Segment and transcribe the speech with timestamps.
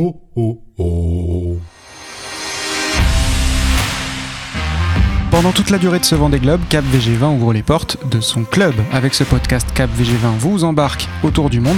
[0.00, 1.56] oh, oh, oh.
[5.30, 8.44] Pendant toute la durée de ce Vendée Globe, Cap VG20 ouvre les portes de son
[8.44, 8.74] club.
[8.92, 11.76] Avec ce podcast, Cap VG20 vous embarque autour du monde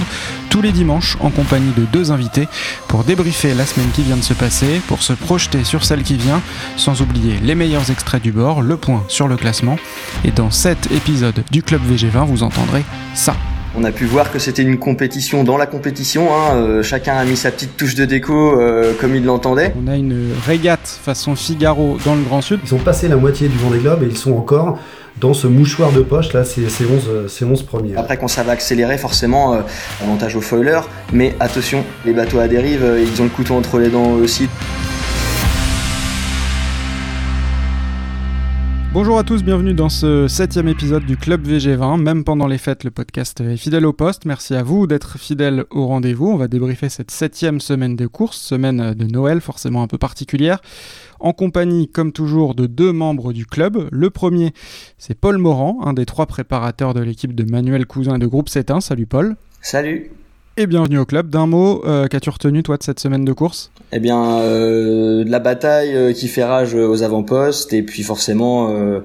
[0.49, 2.47] tous les dimanches en compagnie de deux invités
[2.87, 6.15] pour débriefer la semaine qui vient de se passer, pour se projeter sur celle qui
[6.15, 6.41] vient,
[6.77, 9.77] sans oublier les meilleurs extraits du bord, le point sur le classement.
[10.25, 12.83] Et dans cet épisode du Club VG20, vous entendrez
[13.13, 13.35] ça.
[13.75, 16.29] On a pu voir que c'était une compétition dans la compétition.
[16.31, 16.55] Hein.
[16.57, 19.73] Euh, chacun a mis sa petite touche de déco euh, comme il l'entendait.
[19.83, 22.59] On a une régate façon Figaro dans le Grand Sud.
[22.63, 24.77] Ils ont passé la moitié du Vendée Globe et ils sont encore
[25.19, 27.95] dans ce mouchoir de poche là, c'est 11, 11 premiers.
[27.95, 29.61] Après quand ça va accélérer, forcément, euh,
[30.03, 30.81] avantage aux foilers.
[31.11, 34.49] Mais attention, les bateaux à dérive, ils ont le couteau entre les dents aussi.
[38.93, 41.99] Bonjour à tous, bienvenue dans ce septième épisode du Club VG20.
[41.99, 44.25] Même pendant les fêtes, le podcast est fidèle au poste.
[44.25, 46.27] Merci à vous d'être fidèles au rendez-vous.
[46.27, 50.61] On va débriefer cette septième semaine de course, semaine de Noël forcément un peu particulière,
[51.19, 53.89] en compagnie, comme toujours, de deux membres du club.
[53.91, 54.53] Le premier,
[54.99, 58.79] c'est Paul Morand, un des trois préparateurs de l'équipe de Manuel Cousin de Groupe 7-1.
[58.79, 59.35] Salut Paul.
[59.59, 60.11] Salut
[60.57, 61.29] et bienvenue au club.
[61.29, 63.71] D'un mot, euh, qu'as-tu retenu toi de cette semaine de course?
[63.91, 68.99] Eh bien, euh, la bataille euh, qui fait rage aux avant-postes et puis forcément euh,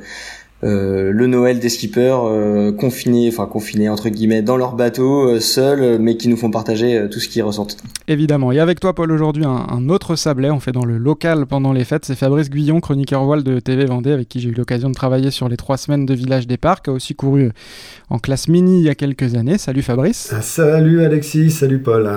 [0.62, 5.98] le Noël des skippers euh, confinés, enfin confinés entre guillemets dans leur bateau, euh, seuls,
[6.00, 7.76] mais qui nous font partager tout ce qu'ils ressentent.
[8.08, 8.50] Évidemment.
[8.50, 11.84] Et avec toi, Paul, aujourd'hui, un, autre sablé, on fait dans le local pendant les
[11.84, 12.04] fêtes.
[12.04, 15.30] C'est Fabrice Guillon, chroniqueur voile de TV Vendée, avec qui j'ai eu l'occasion de travailler
[15.30, 17.50] sur les trois semaines de Village des Parcs, qui a aussi couru
[18.10, 19.58] en classe mini il y a quelques années.
[19.58, 20.34] Salut Fabrice.
[20.40, 22.10] Salut Alexis, salut Paul.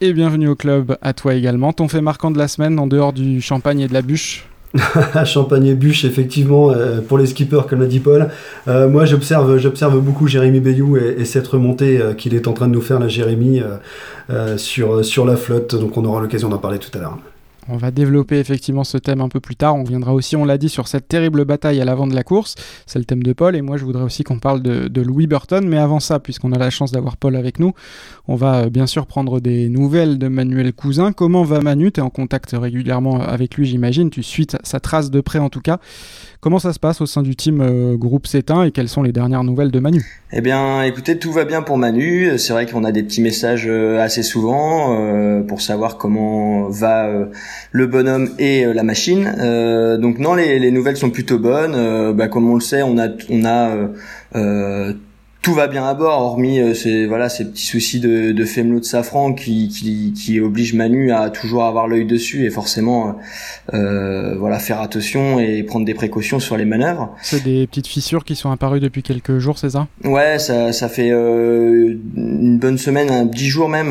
[0.00, 1.72] Et bienvenue au club à toi également.
[1.72, 4.46] Ton fait marquant de la semaine en dehors du champagne et de la bûche?
[5.24, 8.28] Champagne et bûche, effectivement, euh, pour les skippers, comme l'a dit Paul.
[8.68, 12.68] Euh, moi, j'observe, j'observe beaucoup Jérémy Bayou et, cette remontée euh, qu'il est en train
[12.68, 13.62] de nous faire, la Jérémy,
[14.56, 15.74] sur, sur la flotte.
[15.74, 17.18] Donc, on aura l'occasion d'en parler tout à l'heure.
[17.68, 19.76] On va développer effectivement ce thème un peu plus tard.
[19.76, 22.56] On viendra aussi, on l'a dit, sur cette terrible bataille à l'avant de la course.
[22.86, 23.54] C'est le thème de Paul.
[23.54, 25.66] Et moi, je voudrais aussi qu'on parle de, Louis Burton.
[25.66, 27.72] Mais avant ça, puisqu'on a la chance d'avoir Paul avec nous,
[28.26, 31.12] on va euh, bien sûr prendre des nouvelles de Manuel Cousin.
[31.12, 31.92] Comment va Manu?
[31.92, 34.10] Tu es en contact régulièrement avec lui, j'imagine.
[34.10, 35.78] Tu suis sa trace de près en tout cas.
[36.42, 39.12] Comment ça se passe au sein du team euh, groupe C1 et quelles sont les
[39.12, 40.02] dernières nouvelles de Manu?
[40.32, 42.36] Eh bien, écoutez, tout va bien pour Manu.
[42.36, 47.12] C'est vrai qu'on a des petits messages euh, assez souvent euh, pour savoir comment va
[47.70, 49.24] le bonhomme et la machine.
[50.00, 52.12] donc non, les, les, nouvelles sont plutôt bonnes.
[52.12, 53.88] Bah, comme on le sait, on a on a
[55.42, 58.78] tout va bien à bord, hormis euh, ces voilà ces petits soucis de, de fémelot
[58.78, 63.12] de safran qui, qui, qui obligent Manu à toujours avoir l'œil dessus et forcément euh,
[63.74, 67.14] euh, voilà faire attention et prendre des précautions sur les manœuvres.
[67.22, 69.88] C'est des petites fissures qui sont apparues depuis quelques jours, c'est ça?
[70.04, 73.90] Ouais, ça, ça fait euh, une bonne semaine, un dix jours même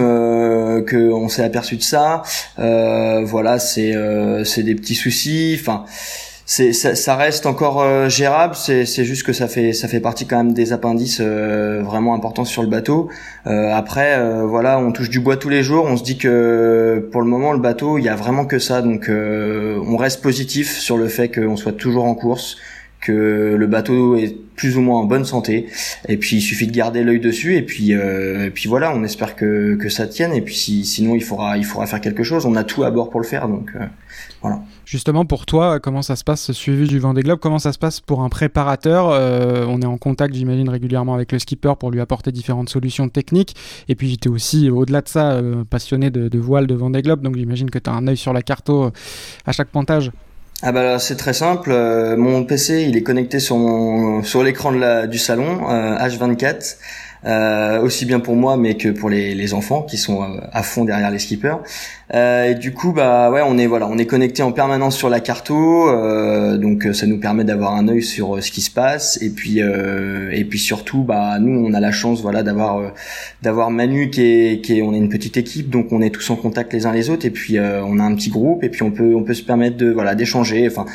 [0.77, 2.23] euh, que on s'est aperçu de ça.
[2.57, 3.93] voilà, c'est
[4.43, 5.57] c'est des petits soucis.
[5.59, 5.85] Enfin
[6.53, 8.55] c'est ça, ça, reste encore euh, gérable.
[8.55, 12.43] C'est juste que ça fait ça fait partie quand même des appendices euh, vraiment importants
[12.43, 13.07] sur le bateau.
[13.47, 15.85] Euh, après, voilà, on touche du bois tous les jours.
[15.85, 18.81] On se dit que pour le moment, le bateau, il y a vraiment que ça.
[18.81, 22.57] Donc, on reste positif sur le fait qu'on soit toujours en course,
[23.01, 25.67] que le bateau est plus ou moins en bonne santé.
[26.07, 27.55] Et puis il suffit de garder l'œil dessus.
[27.55, 30.33] Et puis, et puis voilà, on espère que, que ça tienne.
[30.33, 32.45] Et puis si, sinon il faudra il faudra faire quelque chose.
[32.45, 33.47] On a tout à bord pour le faire.
[33.47, 33.71] Donc
[34.41, 34.61] voilà.
[34.85, 37.39] Justement, pour toi, comment ça se passe ce suivi du Vendée Globe?
[37.39, 39.09] Comment ça se passe pour un préparateur?
[39.09, 43.07] Euh, On est en contact, j'imagine, régulièrement avec le skipper pour lui apporter différentes solutions
[43.07, 43.55] techniques.
[43.87, 47.21] Et puis, j'étais aussi, au-delà de ça, euh, passionné de, voile de Vendée Globe.
[47.21, 48.91] Donc, j'imagine que tu as un œil sur la carto euh,
[49.45, 50.11] à chaque pontage.
[50.63, 51.71] Ah bah c'est très simple.
[52.17, 54.71] mon PC il est connecté sur mon sur l'écran
[55.07, 56.77] du salon H24.
[57.23, 60.63] Euh, aussi bien pour moi mais que pour les, les enfants qui sont euh, à
[60.63, 61.57] fond derrière les skippers.
[62.15, 65.09] Euh, et du coup bah ouais on est voilà on est connecté en permanence sur
[65.09, 65.87] la carto.
[65.87, 69.21] Euh, donc ça nous permet d'avoir un œil sur ce qui se passe.
[69.21, 72.91] Et puis et puis surtout bah nous on a la chance voilà d'avoir
[73.43, 75.69] d'avoir Manu qui est qui est on est une petite équipe.
[75.69, 77.25] Donc on est tous en contact les uns les autres.
[77.25, 78.63] Et puis on a un petit groupe.
[78.63, 80.67] Et puis on peut on peut se permettre de voilà d'échanger.
[80.67, 80.85] Enfin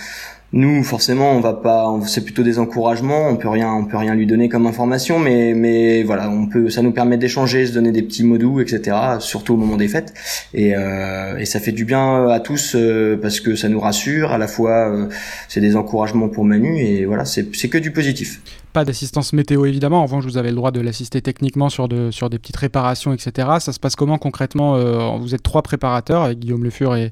[0.52, 3.28] nous, forcément, on va pas, c'est plutôt des encouragements.
[3.28, 6.70] On peut rien, on peut rien lui donner comme information, mais mais voilà, on peut,
[6.70, 8.96] ça nous permet d'échanger, se donner des petits mots doux, etc.
[9.18, 10.14] Surtout au moment des fêtes,
[10.54, 14.30] et, euh, et ça fait du bien à tous euh, parce que ça nous rassure.
[14.30, 15.08] À la fois, euh,
[15.48, 18.40] c'est des encouragements pour Manu, et voilà, c'est c'est que du positif
[18.76, 20.00] pas d'assistance météo évidemment.
[20.00, 23.14] En revanche, vous avez le droit de l'assister techniquement sur, de, sur des petites réparations,
[23.14, 23.48] etc.
[23.58, 27.10] Ça se passe comment concrètement euh, Vous êtes trois préparateurs avec Guillaume Le Fur et,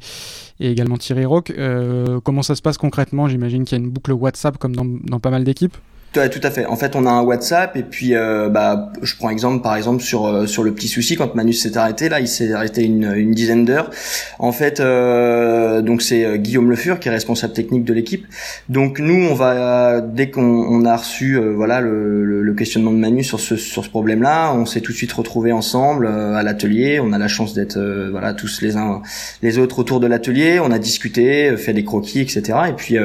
[0.60, 1.54] également Thierry Rock.
[1.56, 3.28] Euh, comment ça se passe concrètement?
[3.28, 5.78] J'imagine qu'il y a une boucle WhatsApp comme dans pas mal d'équipes.
[6.14, 6.66] Tout à fait.
[6.66, 10.00] En fait, on a un WhatsApp et puis euh, bah je prends exemple par exemple
[10.00, 13.12] sur euh, sur le petit souci quand Manu s'est arrêté là, il s'est arrêté une,
[13.16, 13.90] une dizaine d'heures.
[14.38, 18.26] En fait, euh, donc c'est euh, Guillaume Le Fur qui est responsable technique de l'équipe.
[18.68, 22.98] Donc nous, on va dès qu'on on a reçu voilà le, le, le, questionnement de
[22.98, 27.00] Manu sur ce sur ce problème-là, on s'est tout de suite retrouvés ensemble à l'atelier.
[27.00, 27.78] On a la chance d'être
[28.12, 29.02] voilà tous les uns
[29.42, 30.60] les autres autour de l'atelier.
[30.60, 32.58] On a discuté, fait des croquis, etc.
[32.68, 32.96] Et puis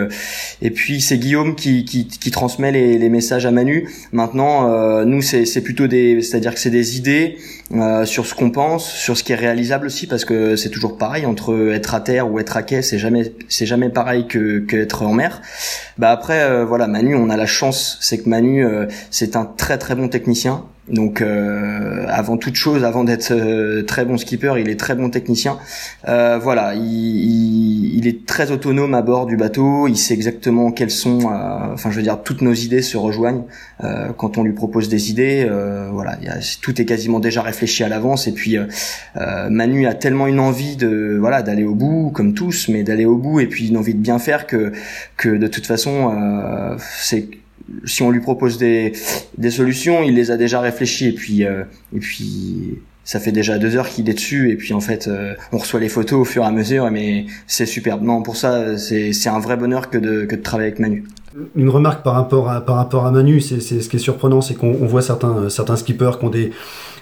[0.61, 3.89] et puis c'est Guillaume qui, qui qui transmet les les messages à Manu.
[4.11, 7.37] Maintenant, euh, nous, c'est plutôt des, c'est-à-dire que c'est des idées
[7.73, 10.97] euh, sur ce qu'on pense, sur ce qui est réalisable aussi, parce que c'est toujours
[10.97, 14.59] pareil entre être à terre ou être à quai, c'est jamais, c'est jamais pareil que
[14.59, 15.41] qu'être en mer.
[15.97, 18.65] Bah après, euh, voilà, Manu, on a la chance, c'est que Manu,
[19.09, 20.65] c'est un très très bon technicien.
[20.89, 25.09] Donc euh, avant toute chose, avant d'être euh, très bon skipper, il est très bon
[25.09, 25.59] technicien.
[26.07, 29.87] Euh, voilà, il, il, il, est très autonome à bord du bateau.
[29.87, 33.45] Il sait exactement quelles sont, euh, enfin je veux dire, toutes nos idées se rejoignent
[33.83, 35.47] euh, quand on lui propose des idées.
[35.91, 38.27] voilà, y a, tout est quasiment déjà réfléchi à l'avance.
[38.27, 38.57] Et puis
[39.49, 43.17] Manu a tellement une envie de, voilà, d'aller au bout, comme tous, mais d'aller au
[43.17, 44.71] bout et puis une envie de bien faire que
[45.17, 47.27] que de toute façon, c'est
[47.85, 48.93] si on lui propose des,
[49.37, 51.63] des solutions, il les a déjà réfléchies et puis euh,
[51.95, 55.33] et puis ça fait déjà deux heures qu'il est dessus et puis en fait euh,
[55.51, 58.03] on reçoit les photos au fur et à mesure mais c'est superbe.
[58.03, 61.05] Non pour ça c'est c'est un vrai bonheur que de que de travailler avec Manu.
[61.55, 64.55] Une remarque par rapport à par rapport à Manu, c'est ce qui est surprenant, c'est
[64.55, 66.51] qu'on voit certains certains skippers qui ont des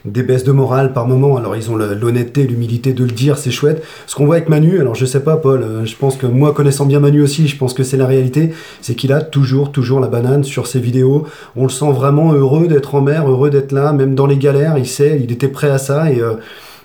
[0.08, 1.38] des baisses de morale par moment.
[1.38, 3.84] Alors ils ont l'honnêteté, l'humilité de le dire, c'est chouette.
[4.06, 6.54] Ce qu'on voit avec Manu, alors je sais pas Paul, euh, je pense que moi
[6.54, 10.00] connaissant bien Manu aussi, je pense que c'est la réalité, c'est qu'il a toujours, toujours
[10.00, 11.28] la banane sur ses vidéos.
[11.56, 14.78] On le sent vraiment heureux d'être en mer, heureux d'être là, même dans les galères,
[14.78, 16.36] il sait, il était prêt à ça et, euh,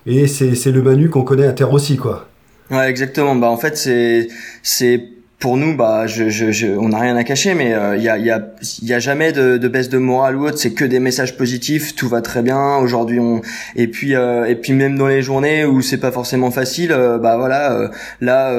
[0.06, 2.26] et c'est le Manu qu'on connaît à terre aussi quoi.
[2.70, 3.34] Ouais, exactement.
[3.34, 4.28] Bah en fait c'est
[4.62, 5.11] c'est
[5.42, 8.08] pour nous, bah, je, je, je on n'a rien à cacher, mais il euh, y,
[8.08, 8.46] a, y, a,
[8.82, 10.56] y a jamais de, de baisse de morale ou autre.
[10.56, 11.96] C'est que des messages positifs.
[11.96, 12.76] Tout va très bien.
[12.76, 13.40] Aujourd'hui, on
[13.74, 17.18] et puis euh, et puis même dans les journées où c'est pas forcément facile, euh,
[17.18, 17.90] bah voilà.
[18.20, 18.52] là,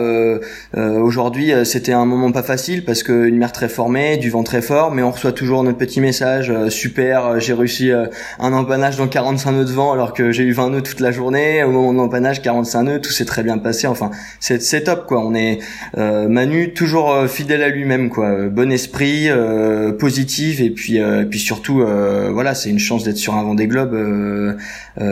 [0.73, 4.61] aujourd'hui, c'était un moment pas facile parce que une mer très formée, du vent très
[4.61, 6.51] fort, mais on reçoit toujours notre petit message.
[6.67, 7.91] super, j'ai réussi
[8.39, 11.11] un empannage dans 45 nœuds de vent alors que j'ai eu 20 nœuds toute la
[11.11, 11.63] journée.
[11.63, 13.87] Au moment de l'empannage, 45 nœuds, tout s'est très bien passé.
[13.87, 15.25] Enfin, c'est top quoi.
[15.25, 15.59] On est
[15.95, 18.29] Manu toujours euh, fidèle à lui-même quoi.
[18.29, 20.99] Euh, bon esprit euh, positif et puis
[21.29, 21.83] puis surtout
[22.31, 23.95] voilà c'est une chance d'être sur un Vendée Globe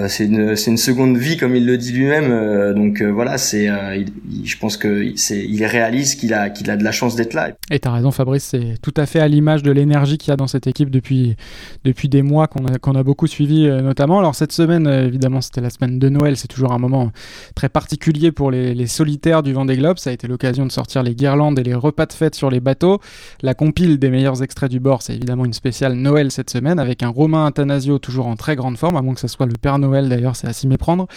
[0.08, 3.70] c'est une c'est une seconde vie comme il le dit lui-même donc voilà c'est
[4.44, 7.34] je pense que c'est il est réaliste qu'il a qu'il a de la chance d'être
[7.34, 7.52] là.
[7.70, 10.38] Et t'as raison Fabrice c'est tout à fait à l'image de l'énergie qu'il y a
[10.38, 11.36] dans cette équipe depuis
[11.84, 14.20] depuis des mois qu'on a qu'on a beaucoup suivi notamment.
[14.20, 17.12] Alors cette semaine évidemment c'était la semaine de Noël c'est toujours un moment
[17.56, 19.98] très particulier pour les, les solitaires du Vendée Globe.
[19.98, 22.60] Ça a été l'occasion de sortir les guirlandes et les repas de fête sur les
[22.60, 23.00] bateaux.
[23.42, 27.04] La compile des meilleurs extraits du bord, c'est évidemment une spéciale Noël cette semaine avec
[27.04, 29.80] un Romain Athanasio toujours en très grande forme, à moins que ce soit le Père
[29.80, 31.08] Noël d'ailleurs, c'est à s'y méprendre.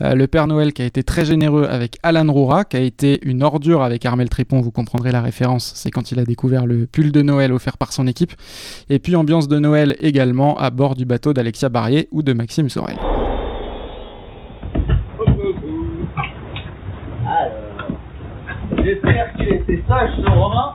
[0.00, 3.20] Euh, le Père Noël qui a été très généreux avec Alan Roura, qui a été
[3.22, 6.86] une ordure avec Armel Tripon, vous comprendrez la référence, c'est quand il a découvert le
[6.86, 8.32] pull de Noël offert par son équipe.
[8.88, 12.68] Et puis ambiance de Noël également à bord du bateau d'Alexia Barrier ou de Maxime
[12.68, 12.96] Sorel.
[19.44, 20.74] Qu'il était sage ce Romain.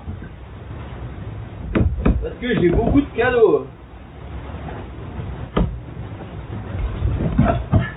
[1.73, 3.67] Parce que j'ai beaucoup de cadeaux.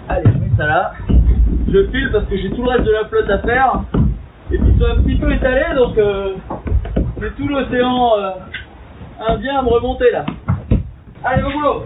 [0.08, 0.93] Allez, je mets ça là.
[1.69, 3.82] Je file parce que j'ai tout le reste de la flotte à faire.
[4.52, 6.34] Et puis ils sont un petit peu étalés donc euh,
[7.20, 8.31] c'est tout l'océan euh,
[9.29, 10.24] Indien à me remonter là.
[11.22, 11.84] Allez au boulot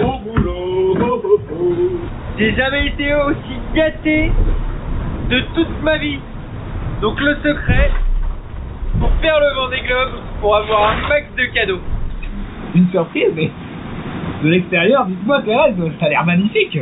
[0.00, 2.00] Au boulot
[2.38, 4.30] J'ai jamais été aussi gâté
[5.30, 6.20] de toute ma vie.
[7.00, 7.90] Donc le secret,
[9.00, 11.80] pour faire le vent des globes, pour avoir un max de cadeaux.
[12.74, 13.50] Une surprise, mais
[14.42, 16.78] de l'extérieur, dites-moi Thérèse, ça a l'air magnifique.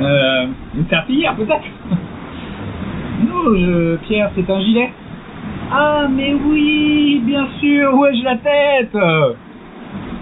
[0.00, 1.64] Euh, une serpillière peut-être
[3.28, 4.90] Non, Pierre, c'est un gilet.
[5.70, 8.96] Ah, mais oui, bien sûr, où ai-je la tête?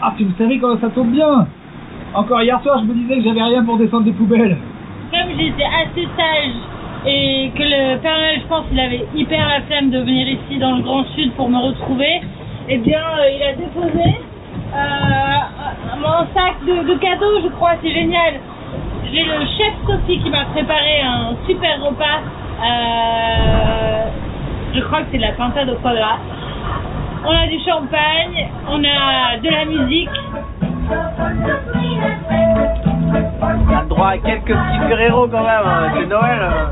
[0.02, 1.46] Ah, tu vous savez comment ça tombe bien
[2.14, 4.56] Encore hier soir, je me disais que j'avais rien pour descendre des poubelles.
[5.10, 6.54] Comme j'étais assez sage
[7.06, 10.58] et que le Père Noël, je pense, il avait hyper la flemme de venir ici
[10.58, 12.20] dans le Grand Sud pour me retrouver,
[12.68, 14.20] eh bien, euh, il a déposé
[14.74, 15.38] euh,
[15.98, 18.34] mon sac de, cadeaux, je crois, c'est génial.
[19.12, 22.20] J'ai le chef Sophie qui m'a préparé un super repas.
[22.62, 24.04] Euh,
[24.74, 26.18] je crois que c'est de la pintade au quadra.
[27.24, 30.08] On a du champagne, on a de la musique.
[33.50, 35.92] On a le droit à quelques petits Ferrero quand même, hein.
[35.94, 36.40] c'est Noël.
[36.42, 36.70] Hein.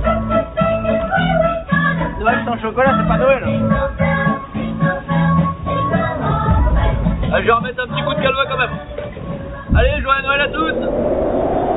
[2.21, 3.43] Noël sans chocolat, c'est pas Noël.
[7.31, 8.71] Je vais remettre un petit coup de calva quand même.
[9.77, 11.68] Allez, joyeux Noël à toutes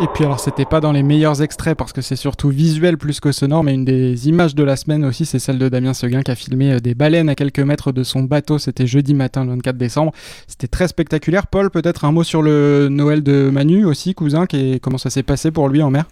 [0.00, 3.20] et puis alors c'était pas dans les meilleurs extraits parce que c'est surtout visuel plus
[3.20, 6.22] que sonore, mais une des images de la semaine aussi c'est celle de Damien Seguin
[6.22, 9.44] qui a filmé euh, des baleines à quelques mètres de son bateau, c'était jeudi matin
[9.44, 10.12] le 24 décembre.
[10.48, 11.46] C'était très spectaculaire.
[11.46, 15.22] Paul, peut-être un mot sur le Noël de Manu aussi, cousin, qui comment ça s'est
[15.22, 16.06] passé pour lui en mer?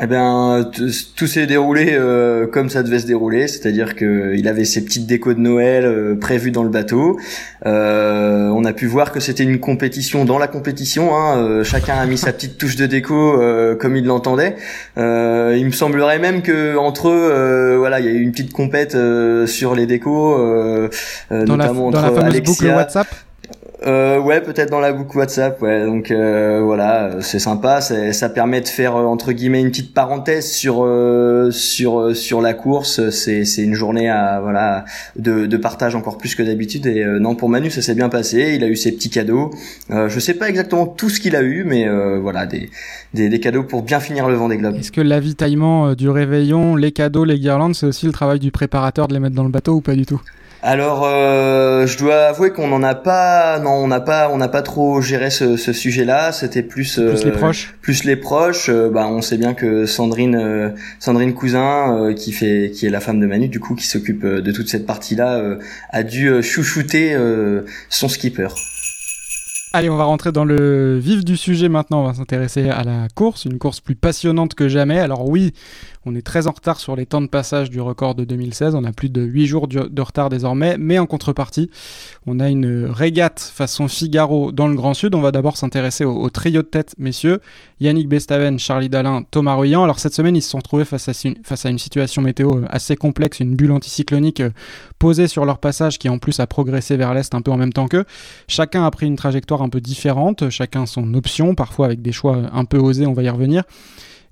[0.00, 0.70] Eh bien,
[1.16, 5.06] tout s'est déroulé euh, comme ça devait se dérouler, c'est-à-dire que il avait ses petites
[5.06, 7.18] décos de Noël euh, prévues dans le bateau.
[7.66, 11.16] Euh, on a pu voir que c'était une compétition dans la compétition.
[11.16, 13.40] Hein, chacun a mis sa petite touche de déco
[13.80, 14.54] comme il l'entendait.
[14.96, 18.96] il me semblerait même que entre eux, voilà, il y a eu une petite compète
[19.46, 20.38] sur les décos,
[21.30, 23.08] notamment la, dans la fameuse boucle WhatsApp?
[23.86, 25.62] Euh, ouais, peut-être dans la boucle WhatsApp.
[25.62, 27.80] Ouais, donc euh, voilà, c'est sympa.
[27.80, 32.40] Ça permet de faire euh, entre guillemets une petite parenthèse sur euh, sur euh, sur
[32.40, 33.10] la course.
[33.10, 34.84] C'est c'est une journée à voilà
[35.16, 36.86] de, de partage encore plus que d'habitude.
[36.86, 38.54] Et non, pour Manu, ça s'est bien passé.
[38.56, 39.50] Il a eu ses petits cadeaux.
[39.90, 41.86] je sais pas exactement tout ce qu'il a eu, mais
[42.18, 42.70] voilà des,
[43.14, 44.76] des, des cadeaux pour bien finir le vent des globes.
[44.76, 49.08] Est-ce que l'avitaillement du réveillon, les cadeaux, les guirlandes, c'est aussi le travail du préparateur
[49.08, 50.20] de les mettre dans le bateau ou pas du tout?
[50.62, 54.48] Alors, euh, je dois avouer qu'on n'en a pas, non, on n'a pas, on n'a
[54.48, 56.32] pas trop géré ce, ce sujet-là.
[56.32, 57.74] C'était plus, plus les euh, proches.
[57.80, 58.68] Plus les proches.
[58.68, 63.20] Euh, bah, on sait bien que Sandrine, Sandrine Cousin, qui fait, qui est la femme
[63.20, 65.58] de Manu, du coup, qui s'occupe de toute cette partie-là,
[65.90, 67.16] a dû chouchouter
[67.88, 68.48] son skipper.
[69.74, 72.02] Allez, on va rentrer dans le vif du sujet maintenant.
[72.02, 74.98] On va s'intéresser à la course, une course plus passionnante que jamais.
[74.98, 75.52] Alors oui,
[76.08, 78.74] on est très en retard sur les temps de passage du record de 2016.
[78.74, 80.76] On a plus de 8 jours de retard désormais.
[80.78, 81.70] Mais en contrepartie,
[82.26, 85.14] on a une régate façon Figaro dans le Grand Sud.
[85.14, 87.40] On va d'abord s'intéresser au, trio de tête, messieurs.
[87.80, 89.84] Yannick Bestaven, Charlie Dalin, Thomas Ruyant.
[89.84, 93.54] Alors cette semaine, ils se sont retrouvés face à, une, situation météo assez complexe, une
[93.54, 94.50] bulle anticyclonique euh,
[94.98, 97.72] posée sur leur passage qui en plus a progressé vers l'est un peu en même
[97.72, 98.04] temps qu'eux.
[98.48, 102.38] Chacun a pris une trajectoire un peu différente, chacun son option, parfois avec des choix
[102.52, 103.64] un peu osés, on va y revenir.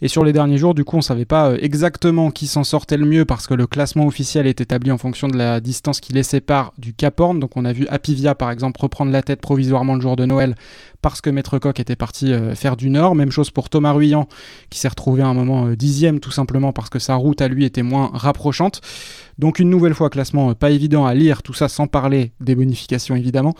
[0.02, 2.98] Et sur les derniers jours, du coup, on savait pas euh, exactement qui s'en sortait
[2.98, 6.12] le mieux parce que le classement officiel est établi en fonction de la distance qui
[6.12, 7.40] les sépare du Cap Horn.
[7.40, 10.54] Donc on a vu Apivia, par exemple, reprendre la tête provisoirement le jour de Noël
[11.00, 13.14] parce que Maître Coq était parti euh, faire du nord.
[13.14, 14.28] Même chose pour Thomas Ruyant
[14.68, 17.48] qui s'est retrouvé à un moment euh, dixième tout simplement parce que sa route à
[17.48, 18.82] lui était moins rapprochante.
[19.38, 23.16] Donc une nouvelle fois classement pas évident à lire, tout ça sans parler des bonifications
[23.16, 23.54] évidemment.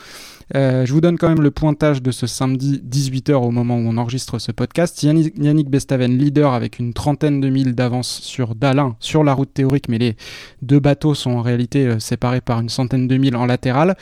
[0.55, 3.81] Euh, je vous donne quand même le pointage de ce samedi 18h au moment où
[3.81, 5.03] on enregistre ce podcast.
[5.03, 9.89] Yannick, Bestaven leader avec une trentaine de milles d'avance sur Dalin sur la route théorique,
[9.89, 10.17] mais les
[10.63, 13.97] deux bateaux sont en réalité euh, séparés par une centaine de milles en latéral.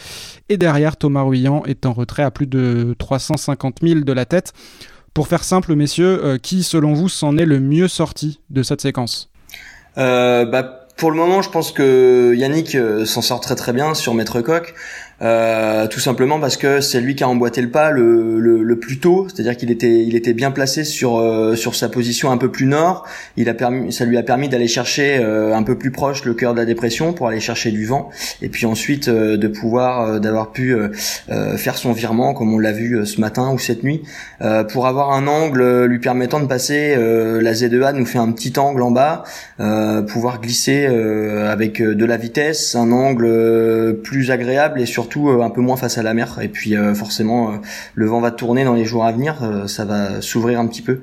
[0.48, 4.52] Et derrière, Thomas Ruyant est en retrait à plus de 350 milles de la tête.
[5.14, 8.80] Pour faire simple, messieurs, euh, qui selon vous s'en est le mieux sorti de cette
[8.80, 9.30] séquence?
[9.96, 14.40] Bah, pour le moment, je pense que Yannick s'en sort très très bien sur Maître
[14.40, 14.74] Coq.
[15.24, 18.98] Euh, tout simplement parce que c'est lui qui a emboîté le pas le, le, plus
[18.98, 22.50] tôt, c'est-à-dire qu'il était il était bien placé sur euh, sur sa position un peu
[22.50, 23.06] plus nord.
[23.36, 26.34] Il a permis, ça lui a permis d'aller chercher euh, un peu plus proche le
[26.34, 28.10] cœur de la dépression pour aller chercher du vent
[28.42, 30.76] et puis ensuite de pouvoir d'avoir pu
[31.56, 34.02] faire son virement comme on l'a vu ce matin ou cette nuit
[34.72, 38.82] pour avoir un angle lui permettant de passer la Z2A nous fait un petit angle
[38.82, 39.24] en bas,
[40.08, 45.60] pouvoir glisser avec de la vitesse, un angle plus agréable et surtout euh, un peu
[45.60, 46.38] moins face à la mer.
[46.42, 47.56] Et puis euh, forcément, euh,
[47.94, 51.02] le vent va tourner dans les jours à venir, ça va s'ouvrir un petit peu.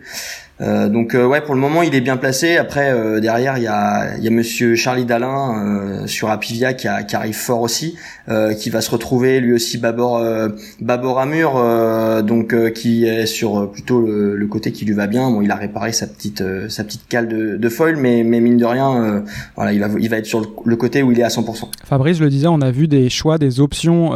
[0.61, 2.57] Euh, donc ouais, pour le moment, il est bien placé.
[2.57, 7.35] Après, derrière, il y a, y a Monsieur Charlie Dalin sur Apivia qui, qui, arrive
[7.35, 7.97] fort aussi,
[8.59, 10.23] qui va se retrouver lui aussi bâbord,
[10.79, 15.29] bâbord à mur, donc qui est sur plutôt le, côté qui lui va bien.
[15.31, 18.57] Bon, il a réparé sa petite sa petite cale de, de foil, mais, mais mine
[18.57, 19.23] de rien,
[19.55, 21.69] voilà, il va il va être sur le, côté où il est à 100%.
[21.85, 24.11] Fabrice, je le disais, on a vu des choix, des options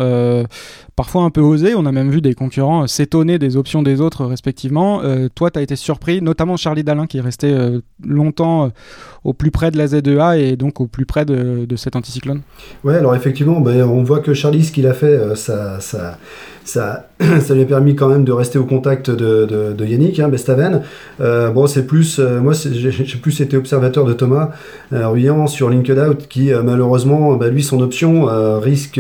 [0.96, 1.76] parfois un peu osé.
[1.76, 5.02] On a même vu des concurrents euh, s'étonner des options des autres respectivement.
[5.04, 8.72] Euh, toi, tu as été surpris, notamment Charlie Dalin qui est resté euh, longtemps
[9.24, 12.42] au plus près de la Z2A et donc au plus près de, de cet anticyclone.
[12.84, 16.18] Ouais, alors effectivement, ben, on voit que Charlie, ce qu'il a fait, ça, ça,
[16.64, 20.82] ça, ça lui a permis quand même de rester au contact de, Yannick hein, Bestaven.
[21.22, 24.52] Euh, bon, c'est plus, euh, moi, j'ai plus été observateur de Thomas
[24.92, 28.26] euh, Ruyant sur LinkedOut, qui malheureusement, bah, lui, son option
[28.60, 29.00] risque,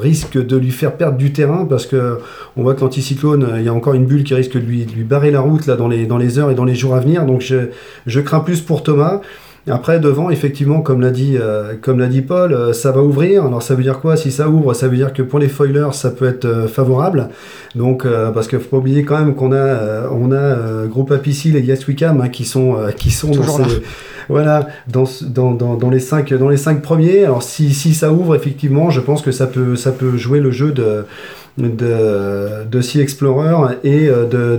[0.00, 2.18] risque de lui faire perdre du terrain parce que
[2.56, 5.30] on voit que l'anticyclone, il y a encore une bulle qui risque de lui, barrer
[5.30, 7.26] la route là dans les, dans les heures et dans les jours à venir.
[7.26, 7.42] Donc,
[8.06, 9.20] je crains plus pour Thomas.
[9.70, 13.44] Après, devant, effectivement, comme l'a dit, euh, comme l'a dit Paul, euh, ça va ouvrir.
[13.44, 14.16] Alors, ça veut dire quoi?
[14.16, 17.28] Si ça ouvre, ça veut dire que pour les foilers, ça peut être euh, favorable.
[17.76, 21.60] Donc, parce qu'il faut pas oublier quand même qu'on a, on a Groupe Apicil et
[21.60, 23.66] Yes hein, qui sont, qui sont dans,
[24.28, 27.24] voilà, dans, dans, dans, dans, les cinq, dans les cinq premiers.
[27.24, 30.50] Alors, si, si ça ouvre, effectivement, je pense que ça peut, ça peut jouer le
[30.50, 31.06] jeu de
[31.58, 34.10] de, de Sea Explorer et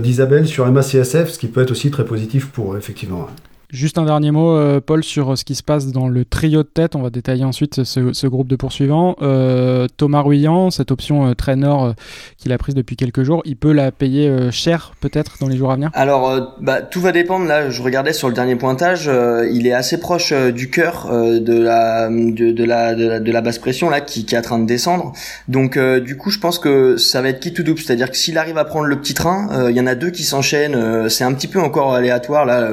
[0.02, 3.28] d'Isabelle sur MACSF, ce qui peut être aussi très positif pour eux, effectivement.
[3.74, 6.62] Juste un dernier mot, euh, Paul, sur euh, ce qui se passe dans le trio
[6.62, 6.94] de tête.
[6.94, 9.16] On va détailler ensuite ce, groupe de poursuivants.
[9.20, 11.96] Euh, Thomas Ruyant, cette option traîneur
[12.38, 15.72] qu'il a prise depuis quelques jours, il peut la payer cher peut-être dans les jours
[15.72, 15.90] à venir?
[15.94, 17.46] Alors, bah, tout va dépendre.
[17.46, 19.10] Là, je regardais sur le dernier pointage,
[19.50, 24.00] il est assez proche du cœur de, la, de, la, de, la, basse pression là
[24.00, 25.12] qui, qui, est en train de descendre.
[25.48, 27.80] Donc, du coup, je pense que ça va être qui tout double.
[27.80, 30.22] C'est-à-dire que s'il arrive à prendre le petit train, il y en a deux qui
[30.22, 31.08] s'enchaînent.
[31.08, 32.70] c'est un petit peu encore aléatoire là.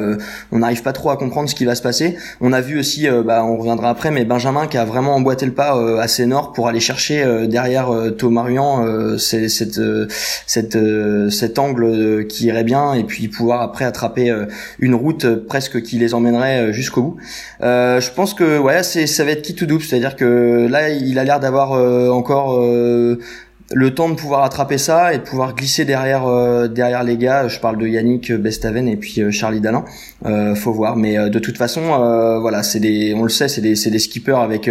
[0.52, 2.18] on n'arrive pas trop à comprendre ce qui va se passer.
[2.40, 5.46] On a vu aussi, euh, bah, on reviendra après, mais Benjamin qui a vraiment emboîté
[5.46, 8.42] le pas euh, assez nord pour aller chercher euh, derrière Thomas
[9.18, 9.80] cette,
[10.48, 10.78] cette,
[11.30, 14.34] cet angle qui irait bien et puis pouvoir après attraper
[14.80, 17.18] une route presque qui les emmènerait jusqu'au bout.
[17.62, 21.24] je pense que ouais, ça va être qui tout double, c'est-à-dire que là il a
[21.24, 21.72] l'air d'avoir
[22.14, 22.60] encore
[23.74, 27.48] le temps de pouvoir attraper ça et de pouvoir glisser derrière euh, derrière les gars.
[27.48, 29.86] Je parle de Yannick Bestaven et puis euh, Charlie Dalin.
[30.26, 31.82] Euh, faut voir, mais euh, de toute façon,
[32.42, 34.70] voilà, c'est des, on le sait, c'est des, c'est des skippers avec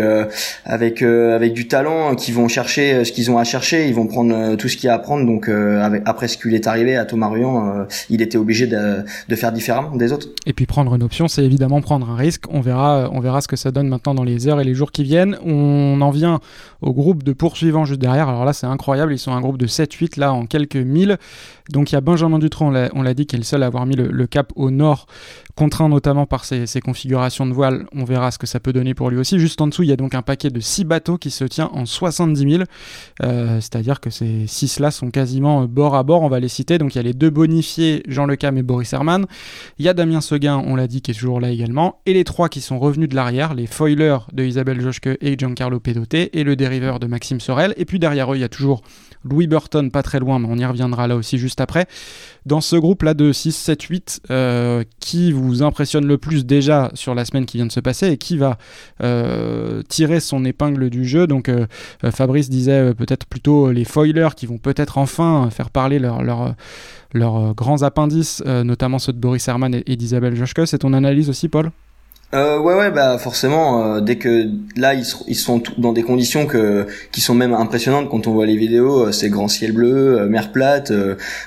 [0.65, 3.89] avec avec du talent qui vont chercher ce qu'ils ont à chercher.
[3.89, 5.27] Ils vont prendre tout ce qu'il y a à prendre.
[5.27, 5.51] Donc
[6.05, 9.53] après ce qui lui est arrivé à Thomas Ruyant, il était obligé de, de faire
[9.53, 10.29] différemment des autres.
[10.47, 12.45] Et puis prendre une option, c'est évidemment prendre un risque.
[12.51, 14.93] On verra, on verra ce que ça donne maintenant dans les heures et les jours
[14.93, 15.37] qui viennent.
[15.45, 16.41] On en vient
[16.83, 18.29] au groupe de poursuivants juste derrière.
[18.29, 18.90] Alors là, c'est incroyable.
[18.97, 21.19] Ils sont un groupe de 7-8 là en quelques milles.
[21.71, 23.87] Donc il y a Benjamin Dutron, on l'a dit, qui est le seul à avoir
[23.87, 25.07] mis le, cap au nord,
[25.55, 27.87] contraint notamment par ses, configurations de voile.
[27.95, 29.39] On verra ce que ça peut donner pour lui aussi.
[29.39, 31.71] Juste en dessous, il y a donc un paquet de 6 bateaux qui se tient
[31.73, 32.65] en 70 000.
[33.23, 36.23] Euh, c'est-à-dire que ces 6 là sont quasiment euh, bord à bord.
[36.23, 36.79] On va les citer.
[36.79, 39.27] Donc il y a les deux bonifiés, Jean Lecam et Boris Herman.
[39.79, 42.01] Il y a Damien Seguin, on l'a dit, qui est toujours là également.
[42.07, 45.79] Et les trois qui sont revenus de l'arrière, les foilers de Isabelle Joschke et Giancarlo
[45.79, 47.75] Pedoté et le dériveur de Maxime Sorel.
[47.77, 48.70] Et puis derrière eux, il y a toujours
[49.25, 51.87] Louis Burton, pas très loin, mais on y reviendra là aussi juste après.
[52.47, 54.23] Dans ce groupe-là de 6, 7, 8,
[54.99, 58.17] qui vous impressionne le plus déjà sur la semaine qui vient de se passer et
[58.17, 58.59] qui va
[59.03, 61.27] euh, tirer son épingle du jeu?
[61.27, 61.67] Donc euh,
[62.05, 66.23] euh, Fabrice disait peut-être plutôt les foilers qui vont peut-être enfin faire parler leurs
[67.13, 70.67] leur, grands appendices, notamment ceux de Boris Herman et, et d'Isabelle Joschke.
[70.67, 71.71] C'est ton analyse aussi, Paul?
[72.33, 76.47] Euh, ouais ouais bah forcément euh, dès que là ils, ils sont dans des conditions
[76.47, 78.09] que qui sont même impressionnantes.
[78.09, 80.93] Quand on voit les vidéos euh, c'est grand ciel bleu euh, mer plate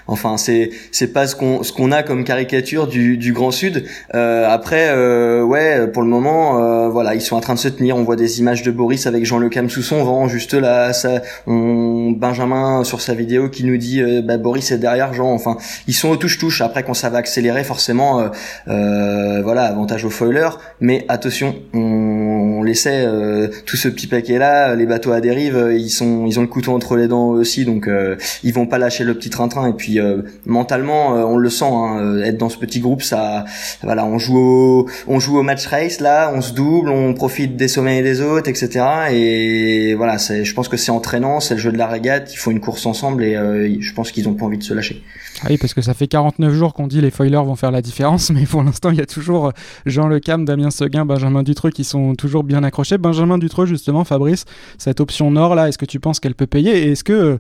[0.08, 3.86] enfin c'est c'est pas ce qu'on ce qu'on a comme caricature du, du grand sud.
[4.12, 4.94] Après
[5.42, 7.96] ouais pour le moment voilà ils sont en train de se tenir.
[7.96, 10.92] On voit des images de Boris avec Jean Le Cam sous son vent juste là
[10.92, 15.32] ça on Benjamin sur sa vidéo qui nous dit bah Boris est derrière Jean.
[15.32, 15.56] Enfin
[15.88, 18.30] ils sont au touche touche après quand ça va accélérer forcément
[18.66, 24.86] voilà avantage au foiler mais attention, on, laissait euh, tout ce petit paquet là, les
[24.86, 27.90] bateaux à dérive, euh, ils sont, ils ont le couteau entre les dents aussi, donc
[27.90, 29.68] euh, ils vont pas lâcher le petit train-train.
[29.68, 30.00] Et puis
[30.46, 33.44] mentalement, on le sent, hein, être dans ce petit groupe, ça,
[33.82, 37.58] voilà, on joue au, on joue au match race là, on se double, on profite
[37.58, 38.86] des sommets des autres, etc.
[39.12, 42.52] Et voilà, je pense que c'est entraînant, c'est le jeu de la régate, il faut
[42.52, 45.04] une course ensemble et je pense qu'ils ont pas envie de se lâcher.
[45.42, 47.82] Ah oui, parce que ça fait 49 jours qu'on dit les foilers vont faire la
[47.82, 49.52] différence, mais pour l'instant, il y a toujours
[49.86, 50.63] Jean Le Cam, Damien
[51.06, 52.98] Benjamin Dutreux qui sont toujours bien accrochés.
[52.98, 54.46] Benjamin Dutreux, justement, Fabrice,
[54.78, 56.92] cette option nord là, est-ce que tu penses qu'elle peut payer?
[56.92, 57.38] Est-ce que euh,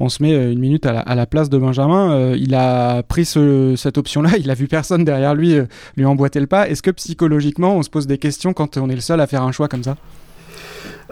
[0.00, 3.24] on se met euh, une minute à la, place de Benjamin euh, Il a pris
[3.24, 5.54] cette option là, il a vu personne derrière lui
[5.96, 6.68] lui emboîter le pas.
[6.68, 9.42] Est-ce que psychologiquement, on se pose des questions quand on est le seul à faire
[9.42, 9.96] un choix comme ça?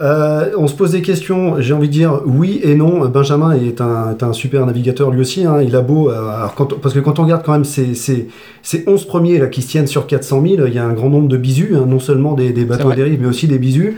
[0.01, 3.07] Euh, on se pose des questions, j'ai envie de dire oui et non.
[3.09, 5.45] Benjamin est un, un super navigateur lui aussi.
[5.45, 5.61] Hein.
[5.63, 6.11] Il a beau.
[6.11, 8.29] Euh, alors quand, parce que quand on regarde quand même ces, ces,
[8.63, 11.11] ces 11 premiers là, qui se tiennent sur 400 000, il y a un grand
[11.11, 11.85] nombre de bisous, hein.
[11.87, 13.95] non seulement des, des bateaux à dérive, mais aussi des bisous.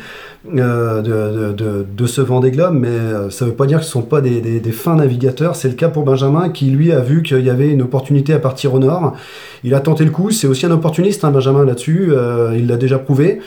[0.59, 3.89] Euh, de, de, de, ce Vendée Globe, mais ça ne veut pas dire que ce
[3.89, 5.57] ne sont pas des, des, des fins navigateurs.
[5.57, 8.39] C'est le cas pour Benjamin qui, lui, a vu qu'il y avait une opportunité à
[8.39, 9.15] partir au nord.
[9.63, 10.31] Il a tenté le coup.
[10.31, 12.13] C'est aussi un opportuniste, hein, Benjamin, là-dessus.
[12.55, 13.41] il l'a déjà prouvé.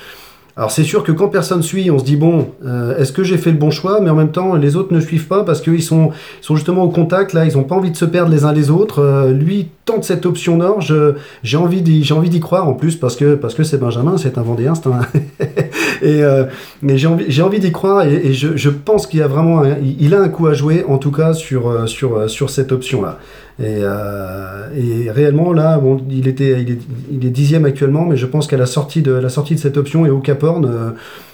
[0.57, 3.37] Alors c'est sûr que quand personne suit, on se dit bon, euh, est-ce que j'ai
[3.37, 4.01] fait le bon choix?
[4.01, 6.09] Mais en même temps, les autres ne suivent pas parce qu'ils sont,
[6.41, 8.71] sont justement au contact là, ils n'ont pas envie de se perdre les uns les
[8.71, 9.03] autres.
[9.03, 10.81] Euh, lui tente cette option nord,
[11.43, 14.73] j'ai envie d'y, croire en plus parce que parce que c'est Benjamin, c'est un Vendéen,
[14.73, 15.01] c'est un
[16.01, 16.45] et euh,
[16.81, 19.63] mais j'ai envie envie d'y croire et, je, je, pense qu'il y a vraiment
[19.99, 23.19] il a un coup à jouer en tout cas sur sur sur cette option là.
[23.59, 26.79] Et, euh, et, réellement, là, bon, il, était, il, est,
[27.11, 29.77] il est dixième actuellement, mais je pense qu'à la sortie de, la sortie de cette
[29.77, 30.91] option et au Cap Horn, je euh,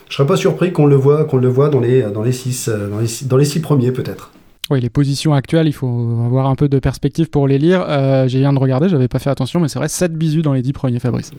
[0.09, 2.69] je serais pas surpris qu'on le voit, qu'on le voit dans les, dans les six,
[2.69, 4.31] euh, dans les, dans les six premiers peut-être.
[4.73, 7.85] Oui, les positions actuelles, il faut avoir un peu de perspective pour les lire.
[7.87, 10.53] Euh, j'ai viens de regarder, j'avais pas fait attention, mais c'est vrai, 7 bisous dans
[10.53, 11.29] les 10 premiers, Fabrice.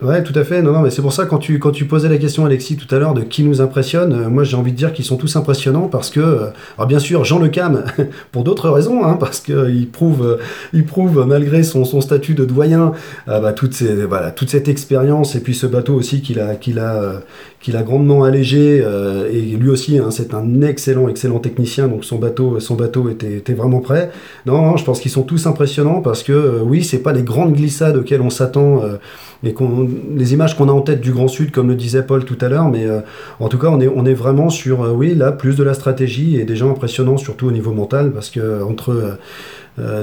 [0.00, 0.62] Ouais, tout à fait.
[0.62, 3.00] Non, mais c'est pour ça, quand tu, quand tu posais la question, Alexis, tout à
[3.00, 5.88] l'heure, de qui nous impressionne, euh, moi j'ai envie de dire qu'ils sont tous impressionnants
[5.88, 6.46] parce que, euh,
[6.78, 7.82] alors bien sûr, Jean Le Cam,
[8.30, 10.38] pour d'autres raisons, hein, parce qu'il prouve,
[10.72, 12.92] il prouve, malgré son, son statut de doyen,
[13.26, 17.22] bah, toute, voilà, toute cette expérience et puis ce bateau aussi qu'il a, qu'il a,
[17.64, 18.84] qu'il a grandement allégé.
[19.32, 23.38] et lui aussi, hein, c'est un excellent, excellent technicien, donc son bateau, son bateau était,
[23.38, 24.10] était vraiment prêt.
[24.46, 27.22] Non, non, je pense qu'ils sont tous impressionnants parce que euh, oui, c'est pas les
[27.22, 28.96] grandes glissades auxquelles on s'attend euh,
[29.42, 32.24] et qu'on, les images qu'on a en tête du Grand Sud, comme le disait Paul
[32.24, 33.00] tout à l'heure, mais euh,
[33.40, 36.36] en tout cas, on est, on est vraiment sur, oui, là, plus de la stratégie
[36.36, 39.18] et des gens impressionnants, surtout au niveau mental, parce que entre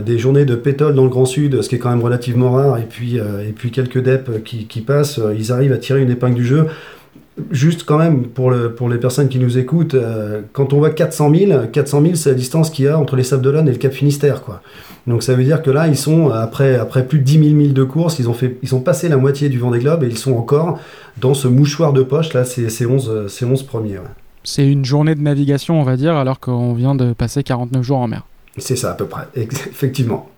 [0.06, 2.78] des journées de pétole dans le Grand Sud, ce qui est quand même relativement rare,
[2.78, 6.36] et puis, et puis quelques DEP qui, qui passent, ils arrivent à tirer une épingle
[6.36, 6.66] du jeu
[7.52, 10.90] juste quand même, pour, le, pour les personnes qui nous écoutent, euh, quand on voit
[10.90, 13.72] 400 000, 400 000 c'est la distance qu'il y a entre les Sables d'Olonne et
[13.72, 14.42] le Cap Finistère.
[14.44, 14.62] Quoi.
[15.08, 17.74] Donc ça veut dire que là, ils sont, après, après plus de 10 000 milles
[17.74, 20.18] de course, ils ont, fait, ils ont passé la moitié du Vendée Globe et ils
[20.18, 20.80] sont encore
[21.20, 24.00] dans ce mouchoir de poche, là, c'est 11, 11 premiers.
[24.44, 28.00] C'est une journée de navigation, on va dire, alors qu'on vient de passer 49 jours
[28.00, 28.26] en mer.
[28.58, 30.30] C'est ça à peu près, effectivement.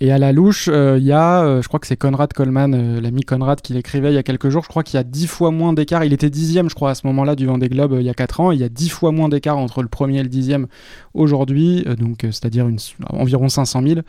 [0.00, 2.72] Et à la louche, il euh, y a, euh, je crois que c'est Conrad Coleman,
[2.72, 4.62] euh, l'ami Conrad, qui l'écrivait il y a quelques jours.
[4.62, 6.04] Je crois qu'il y a dix fois moins d'écart.
[6.04, 8.40] Il était dixième, je crois, à ce moment-là du Vendée Globe il y a quatre
[8.40, 8.52] ans.
[8.52, 10.68] il y a dix fois moins d'écart entre le premier et le dixième
[11.14, 12.68] aujourd'hui, donc c'est-à-dire
[13.10, 14.00] environ 500 000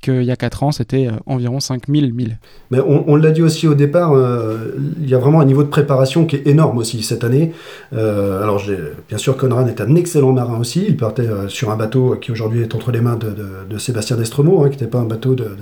[0.00, 2.38] qu'il y a 4 ans, c'était euh, environ 5000 milles.
[2.70, 5.68] Mais on, l'a dit aussi au départ, euh, il y a vraiment un niveau de
[5.68, 7.52] préparation qui est énorme aussi cette année.
[7.94, 8.62] Euh, alors,
[9.08, 10.84] bien sûr, Conrad est un excellent marin aussi.
[10.86, 14.68] Il partait sur un bateau qui aujourd'hui est entre les mains de, Sébastien Destromo, hein,
[14.68, 15.56] qui n'était pas un bateau de,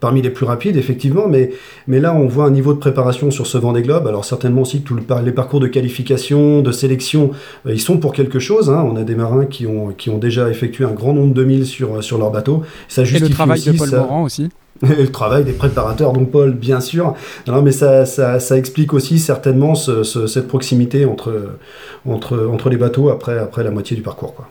[0.00, 1.28] parmi les plus rapides, effectivement.
[1.28, 1.50] Mais,
[1.86, 4.06] mais là, on voit un niveau de préparation sur ce vent des globes.
[4.06, 7.30] Alors, certainement aussi que les parcours de qualification, de sélection,
[7.66, 8.70] ils sont pour quelque chose.
[8.70, 8.86] Hein.
[8.86, 11.66] On a des marins qui ont, qui ont déjà effectué un grand nombre de milles
[11.66, 12.62] sur, sur leur bateau.
[12.88, 14.50] Ça justifie Et le travail aussi Paul Morand aussi.
[14.82, 17.14] le travail des préparateurs, donc Paul, bien sûr.
[17.46, 21.58] Non, mais ça, ça, ça explique aussi certainement cette proximité entre,
[22.06, 24.34] entre, entre les bateaux après, après la moitié du parcours.
[24.34, 24.48] Quoi.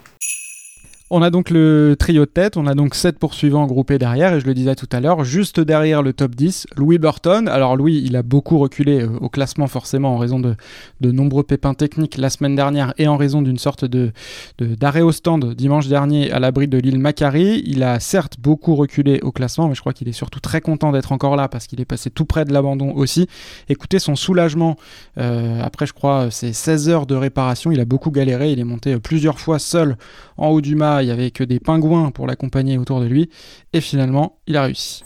[1.12, 4.38] On a donc le trio de tête, on a donc 7 poursuivants groupés derrière, et
[4.38, 7.48] je le disais tout à l'heure, juste derrière le top 10, Louis Burton.
[7.48, 10.54] Alors Louis, il a beaucoup reculé euh, au classement forcément en raison de,
[11.00, 14.12] nombreux pépins techniques la semaine dernière et en raison d'une sorte de,
[14.60, 17.60] d'arrêt au stand dimanche dernier à l'abri de l'île Macquarie.
[17.66, 20.92] Il a certes beaucoup reculé au classement, mais je crois qu'il est surtout très content
[20.92, 23.26] d'être encore là parce qu'il est passé tout près de l'abandon aussi.
[23.68, 24.76] Écoutez son soulagement,
[25.18, 28.64] euh, après je crois c'est 16 heures de réparation, il a beaucoup galéré, il est
[28.64, 29.96] monté plusieurs fois seul
[30.40, 33.28] en haut du mât, il y avait que des pingouins pour l'accompagner autour de lui,
[33.72, 35.04] et finalement, il a réussi.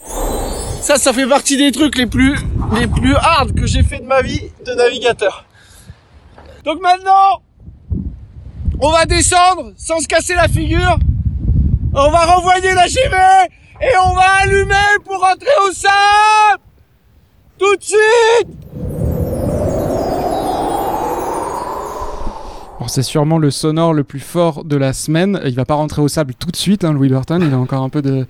[0.81, 2.37] Ça, ça fait partie des trucs les plus,
[2.73, 5.45] les plus hard que j'ai fait de ma vie de navigateur.
[6.63, 7.41] Donc maintenant,
[8.79, 10.97] on va descendre sans se casser la figure.
[11.93, 13.15] On va renvoyer la GV
[13.81, 16.61] et on va allumer pour rentrer au sable.
[17.57, 18.94] Tout de suite
[22.89, 25.39] c'est sûrement le sonore le plus fort de la semaine.
[25.45, 27.43] Il va pas rentrer au sable tout de suite, hein, Louis Burton.
[27.45, 28.25] Il a encore un peu de,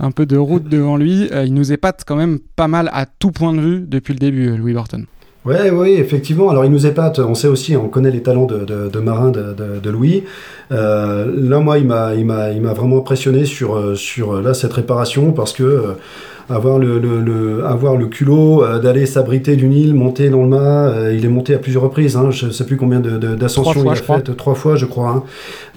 [0.00, 1.28] un peu de route devant lui.
[1.32, 4.18] Euh, il nous épate quand même pas mal à tout point de vue depuis le
[4.18, 5.06] début, euh, Louis Burton.
[5.44, 6.50] Oui, oui, effectivement.
[6.50, 7.20] Alors, il nous épate.
[7.20, 10.24] On sait aussi, on connaît les talents de, de, marin de, Louis.
[10.72, 14.72] Euh, là, moi, il m'a, il m'a, il m'a vraiment impressionné sur, sur là cette
[14.72, 15.94] réparation parce que
[16.48, 20.88] avoir le, le, avoir le culot euh, d'aller s'abriter d'une île, monter dans le mât.
[20.88, 22.16] Euh, il est monté à plusieurs reprises.
[22.16, 24.36] Hein, je ne sais plus combien d'ascensions il a fait.
[24.36, 25.08] Trois fois, je crois.
[25.10, 25.22] Hein.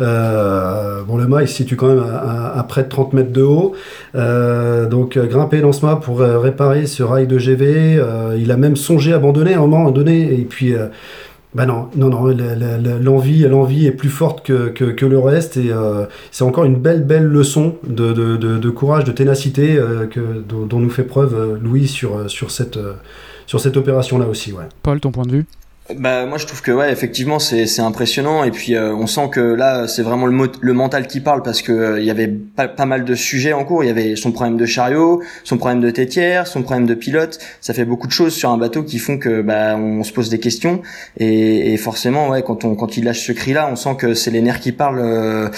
[0.02, 3.42] Euh, bon, le mât, il se situe quand même à, près de 30 mètres de
[3.42, 3.74] haut.
[4.14, 8.02] donc, grimper dans ce mât pour réparer ce rail de GV.
[8.38, 10.34] il a même songé abandonner à un moment donné.
[10.34, 10.74] Et puis
[11.56, 16.66] ben non, non, non, l'envie, est plus forte que, le reste et euh, c'est encore
[16.66, 20.08] une belle, belle leçon de, courage, de ténacité euh,
[20.48, 22.78] dont, nous fait preuve euh, Louis sur, cette,
[23.78, 24.54] opération-là aussi.
[24.84, 25.46] Paul, ton point de vue?
[25.96, 28.44] Bah moi je trouve que ouais effectivement c'est c'est impressionnant.
[28.44, 31.62] Et puis euh, on sent que là c'est vraiment le le mental qui parle parce
[31.62, 33.84] que euh, il y avait pas, pas mal de sujets en cours.
[33.84, 37.40] Il y avait son problème de chariot son problème de tétière son problème de pilote.
[37.60, 40.30] Ça fait beaucoup de choses sur un bateau qui font que bah on se pose
[40.30, 40.82] des questions.
[41.18, 44.14] Et, et forcément ouais quand on quand il lâche ce cri là on sent que
[44.14, 45.50] c'est les nerfs qui parlent euh,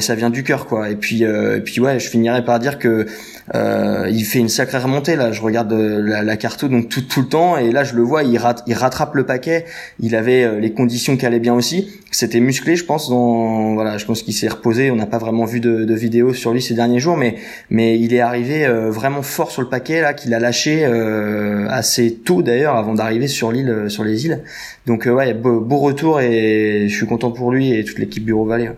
[0.00, 0.90] ça vient du cœur quoi.
[0.90, 3.06] Et puis et puis ouais je finirais par dire que
[3.54, 5.32] il fait une sacrée remontée là.
[5.32, 7.56] Je regarde la, la carte donc tout tout le temps.
[7.56, 9.64] Et là je le vois il rattrape le paquet
[10.00, 11.88] il avait euh, les conditions qui allaient bien aussi.
[12.10, 13.10] C'était musclé, je pense.
[13.10, 14.90] Voilà, je pense qu'il s'est reposé.
[14.90, 17.36] On n'a pas vraiment vu de, de vidéos sur lui ces derniers jours, mais
[17.70, 21.66] mais il est arrivé euh, vraiment fort sur le paquet là, qu'il a lâché euh,
[21.68, 24.42] assez tôt d'ailleurs, avant d'arriver sur l'île, sur les îles.
[24.86, 28.44] Donc ouais, beau, beau, retour et je suis content pour lui et toute l'équipe Bureau
[28.44, 28.70] Vallée.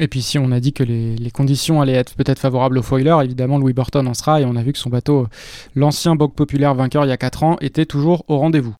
[0.00, 3.14] Et puis si on a dit que les, conditions allaient être peut-être favorables au foiler,
[3.22, 5.26] évidemment Louis Burton en sera et on a vu que son bateau,
[5.76, 8.74] l'ancien Bog populaire vainqueur il y a 4 ans, était toujours au rendez-vous.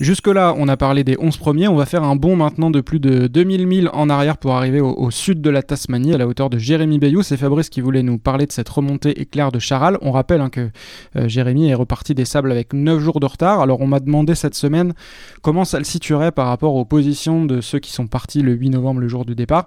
[0.00, 1.66] Jusque-là, on a parlé des 11 premiers.
[1.66, 4.80] On va faire un bond maintenant de plus de 2000 milles en arrière pour arriver
[4.80, 7.22] au, sud de la Tasmanie, à la hauteur de Jérémy Bayou.
[7.22, 9.98] C'est Fabrice qui voulait nous parler de cette remontée éclair de Charal.
[10.00, 10.70] On rappelle hein, que
[11.16, 13.60] euh, Jérémy est reparti des sables avec 9 jours de retard.
[13.60, 14.94] Alors, on m'a demandé cette semaine
[15.42, 18.70] comment ça le situerait par rapport aux positions de ceux qui sont partis le 8
[18.70, 19.66] novembre, le jour du départ.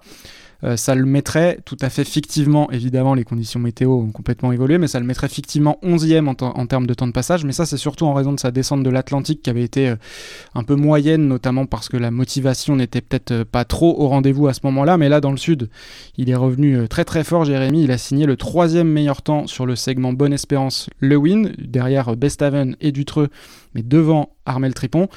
[0.64, 4.78] Euh, ça le mettrait tout à fait fictivement, évidemment les conditions météo ont complètement évolué,
[4.78, 7.78] mais ça le mettrait fictivement 11e en, termes de temps de passage, mais ça c'est
[7.78, 9.96] surtout en raison de sa descente de l'Atlantique qui avait été euh,
[10.54, 14.48] un peu moyenne, notamment parce que la motivation n'était peut-être euh, pas trop au rendez-vous
[14.48, 15.70] à ce moment-là, mais là dans le sud,
[16.18, 19.66] il est revenu très très fort Jérémy, il a signé le troisième meilleur temps sur
[19.66, 23.30] le segment Bonne Espérance Lewin, derrière Bestaven et Dutreux,
[23.74, 25.08] mais devant Armel Tripon.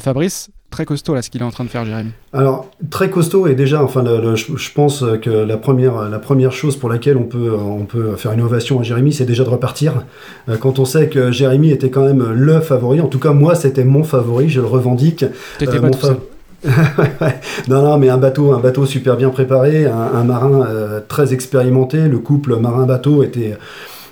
[0.00, 2.10] Fabrice, très costaud là ce qu'il est en train de faire Jérémy.
[2.32, 6.88] Alors très costaud et déjà enfin je, pense que la première la première chose pour
[6.88, 10.04] laquelle on peut on peut faire une ovation à Jérémy c'est déjà de repartir
[10.48, 13.54] euh, quand on sait que Jérémy était quand même le favori en tout cas moi
[13.54, 15.24] c'était mon favori je le revendique.
[15.58, 16.16] T'étais euh, pas
[17.68, 22.08] non, non, mais un bateau, un bateau super bien préparé, un, marin euh, très expérimenté.
[22.08, 23.56] Le couple marin-bateau était,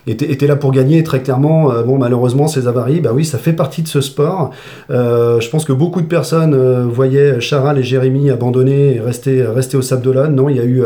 [0.06, 1.72] était, là pour gagner très clairement.
[1.72, 4.50] Euh, bon, malheureusement, ces avaries, bah oui, ça fait partie de ce sport.
[4.90, 9.42] Euh, je pense que beaucoup de personnes euh, voyaient Charal et Jérémy abandonner et rester,
[9.44, 10.34] rester au Sable d'Olonne.
[10.34, 10.82] Non, il y a eu.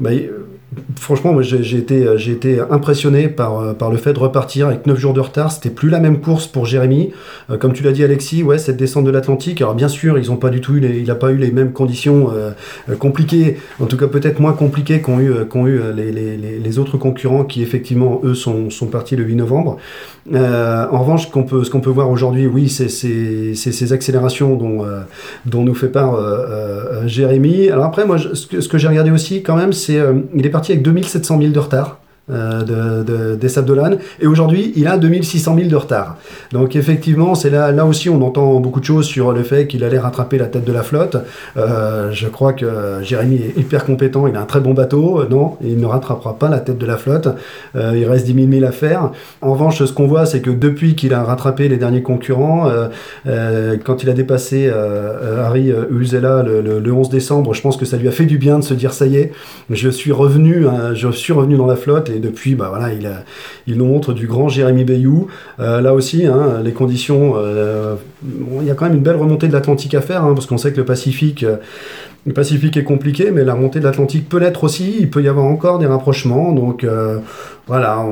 [0.00, 0.10] Bah,
[0.96, 4.86] franchement, moi, j'ai été, j'ai été impressionné par, euh, par le fait de repartir avec
[4.86, 5.50] 9 jours de retard.
[5.50, 7.10] C'était plus la même course pour Jérémy.
[7.50, 9.60] Euh, comme tu l'as dit, Alexis, ouais, cette descente de l'Atlantique.
[9.60, 11.72] Alors, bien sûr, ils ont pas du tout eu il n'a pas eu les mêmes
[11.72, 12.52] conditions euh,
[12.96, 16.96] compliquées, en tout cas peut-être moins compliquées qu'ont eu, qu'ont eu les, les, les, autres
[16.96, 19.76] concurrents qui, effectivement, eux, sont, sont partis le 8 novembre.
[20.32, 21.30] en revanche, ce
[21.70, 24.84] qu'on peut, voir aujourd'hui, oui, c'est ces accélérations dont,
[25.46, 26.18] dont nous fait part
[27.06, 27.68] Jérémy.
[27.70, 29.98] Alors après, moi, ce que, que j'ai regardé aussi, quand même, c'est
[30.34, 31.99] il est parti avec 2700 milles de retard.
[32.32, 33.98] Euh, de, des Sables d'Olonne.
[34.20, 36.16] Et aujourd'hui, il a 2600 000 de retard.
[36.52, 39.82] Donc effectivement, c'est là, là aussi, on entend beaucoup de choses sur le fait qu'il
[39.82, 41.16] allait rattraper la tête de la flotte.
[41.56, 45.24] Euh, je crois que Jérémy est hyper compétent, il a un très bon bateau.
[45.28, 47.28] Non, il ne rattrapera pas la tête de la flotte.
[47.74, 49.10] Euh, il reste 10 000 milles à faire.
[49.40, 52.70] En revanche, ce qu'on voit, c'est que depuis qu'il a rattrapé les derniers concurrents,
[53.84, 54.70] quand il a dépassé
[55.38, 58.64] Harry Ulzela le, 11 décembre, je pense que ça lui a fait du bien de
[58.64, 59.32] se dire ça y est,
[59.70, 62.92] je suis revenu, hein, je suis revenu dans la flotte depuis, bah voilà,
[63.66, 65.28] il, nous montre du grand Jérémy Bayou.
[65.58, 67.96] Euh, là aussi, hein, les conditions, euh,
[68.60, 70.58] il y a quand même une belle remontée de l'Atlantique à faire, hein, parce qu'on
[70.58, 71.44] sait que le Pacifique,
[72.26, 74.96] le Pacifique est compliqué, mais la remontée de l'Atlantique peut l'être aussi.
[75.00, 76.52] Il peut y avoir encore des rapprochements.
[76.52, 76.86] Donc
[77.66, 78.04] voilà.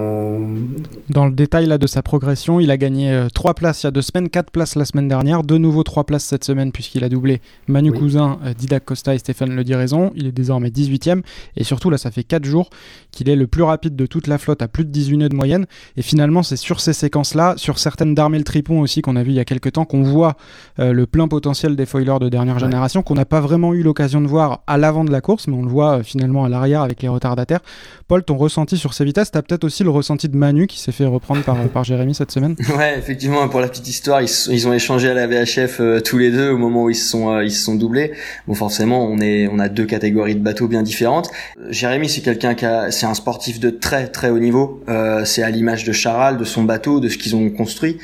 [1.10, 3.90] Dans le détail là, de sa progression, il a gagné 3 places il y a
[3.90, 7.08] deux semaines, 4 places la semaine dernière, de nouveau 3 places cette semaine puisqu'il a
[7.08, 10.12] doublé Manu Cousin, Didac Costa et Stéphane Le Diraison.
[10.14, 11.22] Il est désormais 18ème.
[11.56, 12.70] Et surtout, là, ça fait 4 jours
[13.10, 15.36] qu'il est le plus rapide de toute la flotte à plus de 18 nœuds de
[15.36, 15.66] moyenne.
[15.96, 19.32] Et finalement, c'est sur ces séquences-là, sur certaines d'armées le tripon aussi qu'on a vu
[19.32, 20.36] il y a quelques temps, qu'on voit
[20.78, 23.97] euh, le plein potentiel des foilers de dernière génération, qu'on n'a pas vraiment eu l'occasion
[23.98, 26.82] de voir à l'avant de la course, mais on le voit euh, finalement à l'arrière
[26.82, 27.60] avec les retardataires.
[28.06, 30.78] Paul, ton ressenti sur ces vitesses, tu as peut-être aussi le ressenti de Manu qui
[30.78, 32.56] s'est fait reprendre par, par Jérémy cette semaine?
[32.78, 36.30] Ouais, effectivement, pour la petite histoire, ils, ont échangé à la VHF euh, tous les
[36.30, 38.12] deux au moment où ils se sont, ils se sont doublés.
[38.46, 41.28] Bon, forcément, on, est, on a deux catégories de bateaux bien différentes.
[41.70, 44.82] Jérémy, c'est quelqu'un qui a, c'est un sportif de très très haut niveau.
[44.88, 47.98] Euh, c'est à l'image de Charal, de son bateau, de ce qu'ils ont construit.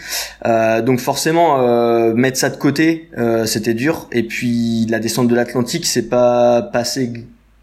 [0.46, 3.09] Euh, donc forcément, euh, mettre ça de côté,
[3.46, 4.09] c'était dur.
[4.12, 7.12] Et puis la descente de l'Atlantique, c'est pas passé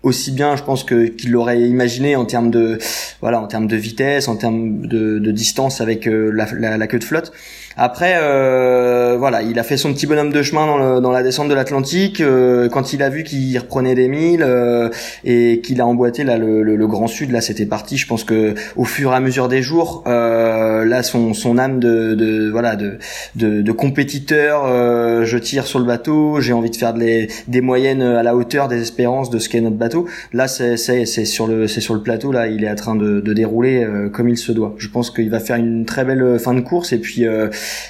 [0.03, 2.79] aussi bien, je pense qu'il l'aurait imaginé en termes de
[3.21, 7.31] voilà, en termes de vitesse, en termes de, distance avec la, la, queue de flotte.
[7.77, 11.47] Après, euh, voilà, il a fait son petit bonhomme de chemin dans, dans la descente
[11.47, 12.21] de l'Atlantique.
[12.21, 14.89] Euh, quand il a vu qu'il reprenait des milles euh,
[15.23, 17.97] et qu'il a emboîté là le, le, Grand Sud, là c'était parti.
[17.97, 21.79] Je pense que au fur et à mesure des jours, euh, là son, son âme
[21.79, 22.97] de, de voilà de,
[23.35, 27.61] de, de compétiteur, euh, je tire sur le bateau, j'ai envie de faire des, des
[27.61, 30.07] moyennes à la hauteur des espérances de ce qu'est notre bateau.
[30.33, 33.33] Là c'est sur le c'est sur le plateau là, il est en train de, de
[33.33, 34.75] dérouler comme il se doit.
[34.77, 37.25] Je pense qu'il va faire une très belle fin de course et puis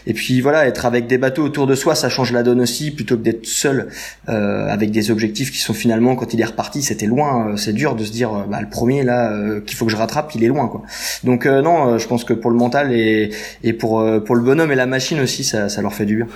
[0.07, 2.91] et puis voilà, être avec des bateaux autour de soi, ça change la donne aussi,
[2.91, 3.88] plutôt que d'être seul
[4.29, 7.49] euh, avec des objectifs qui sont finalement, quand il est reparti, c'était loin.
[7.49, 9.97] Euh, c'est dur de se dire, euh, bah, le premier là, qu'il faut que je
[9.97, 10.81] rattrape, il est loin quoi.
[11.23, 13.31] Donc non, je pense que pour le mental et,
[13.63, 16.27] et pour pour le bonhomme et la machine aussi, ça, ça leur fait du bien.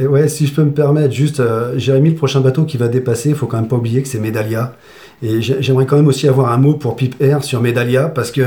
[0.00, 1.42] Et ouais, si je peux me permettre, juste,
[1.76, 4.20] Jérémy, le prochain bateau qui va dépasser, il faut quand même pas oublier que c'est
[4.20, 4.74] Medalia.
[5.22, 8.42] Et j'aimerais quand même aussi avoir un mot pour Pip Air sur Medalia, parce que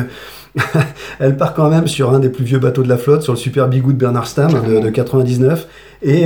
[1.20, 3.38] elle part quand même sur un des plus vieux bateaux de la flotte, sur le
[3.38, 5.68] Super Bigou de Bernard Stam de, 99.
[6.04, 6.26] Et,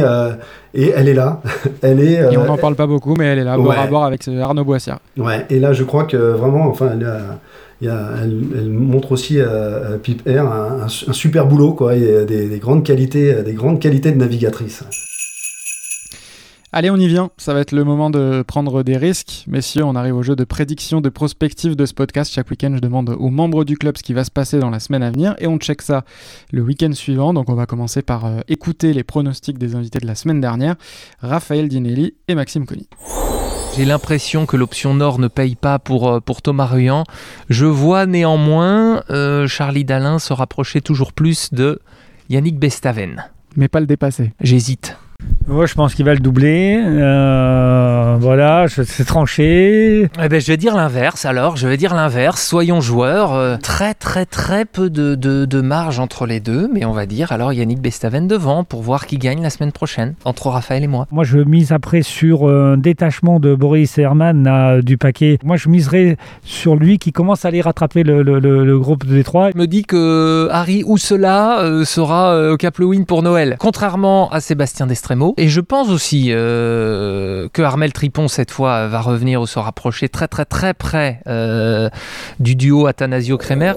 [0.74, 1.42] et elle est là.
[1.82, 4.06] elle est, et on n'en parle pas beaucoup, mais elle est là, bord à bord
[4.06, 5.00] avec Arnaud Boissière.
[5.18, 7.08] Ouais, et là, je crois que vraiment, enfin, elle,
[7.82, 11.92] elle, montre aussi à, Pip Air un, super boulot, quoi.
[11.92, 14.84] A des, des, grandes qualités, des grandes qualités de navigatrice.
[16.78, 17.30] Allez, on y vient.
[17.38, 19.46] Ça va être le moment de prendre des risques.
[19.48, 22.34] Messieurs, on arrive au jeu de prédiction, de prospective de ce podcast.
[22.34, 24.82] Chaque week-end, je demande aux membres du club ce qui va se passer dans la
[24.82, 26.04] semaine à venir et on check ça
[26.52, 27.34] le week-end suivant.
[27.34, 30.76] Donc, on va commencer par euh, écouter les pronostics des invités de la semaine dernière,
[31.22, 32.90] Raphaël Dinelli et Maxime Conny.
[33.78, 37.06] J'ai l'impression que l'option Nord ne paye pas pour, euh, pour Thomas Ruyant.
[37.50, 41.80] Je vois néanmoins euh, Charlie Dalin se rapprocher toujours plus de
[42.28, 43.24] Yannick Bestaven.
[43.56, 44.34] Mais pas le dépasser.
[44.42, 44.98] J'hésite.
[45.48, 46.82] Moi, je pense qu'il va le doubler.
[46.84, 50.10] Euh, voilà, c'est tranché.
[50.22, 51.56] Eh ben, je vais dire l'inverse alors.
[51.56, 52.42] Je vais dire l'inverse.
[52.42, 53.34] Soyons joueurs.
[53.34, 56.70] Euh, très, très, très peu de, de, marge entre les deux.
[56.74, 60.16] Mais on va dire alors Yannick Bestaven devant pour voir qui gagne la semaine prochaine
[60.26, 61.08] entre Raphaël et moi.
[61.12, 65.38] Moi, je mise après sur un détachement de Boris Herman du paquet.
[65.44, 69.50] Moi, je miserai sur lui qui commence à aller rattraper le, le, groupe de Détroit.
[69.54, 72.76] Il me dit que Harry ou cela euh, sera au Cap
[73.08, 73.56] pour Noël.
[73.60, 79.02] Contrairement à Sébastien Destré et je pense aussi euh, que Armel Tripon, cette fois, va
[79.02, 81.89] revenir ou se rapprocher très très très près euh,
[82.39, 83.74] du duo Athanasio-Kremer.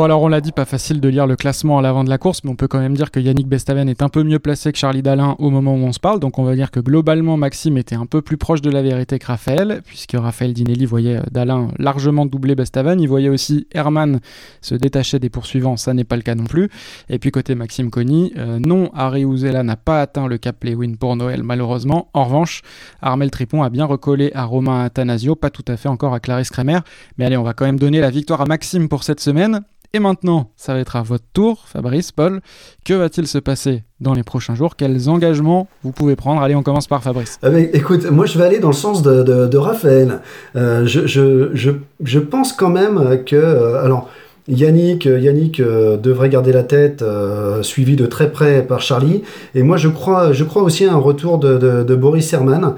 [0.00, 2.16] Bon alors on l'a dit, pas facile de lire le classement à l'avant de la
[2.16, 4.72] course, mais on peut quand même dire que Yannick Bestaven est un peu mieux placé
[4.72, 7.36] que Charlie Dalin au moment où on se parle, donc on va dire que globalement
[7.36, 11.16] Maxime était un peu plus proche de la vérité que Raphaël, puisque Raphaël Dinelli voyait
[11.16, 14.20] euh, Dalin largement doubler Bestaven, il voyait aussi Herman
[14.62, 16.70] se détacher des poursuivants, ça n'est pas le cas non plus,
[17.10, 20.94] et puis côté Maxime Conny, euh, non, Harry Ouzela n'a pas atteint le cap Lewin
[20.94, 22.62] pour Noël malheureusement, en revanche,
[23.02, 26.48] Armel Tripon a bien recollé à Romain Athanasio, pas tout à fait encore à Clarisse
[26.48, 26.78] Kremer,
[27.18, 29.60] mais allez on va quand même donner la victoire à Maxime pour cette semaine,
[29.92, 32.40] et maintenant, ça va être à votre tour, Fabrice, Paul.
[32.84, 34.76] Que va-t-il se passer dans les prochains jours?
[34.76, 36.40] Quels engagements vous pouvez prendre?
[36.42, 37.38] Allez, on commence par Fabrice.
[37.42, 40.20] Ah, écoute, moi je vais aller dans le sens de, Raphaël.
[40.54, 43.36] Euh, je, je, je, pense quand même que...
[43.36, 44.08] Euh, alors,
[44.50, 49.22] Yannick, euh, Yannick euh, devrait garder la tête, euh, suivi de très près par Charlie.
[49.54, 52.74] Et moi, je crois, je crois aussi à un retour de, Boris Herman,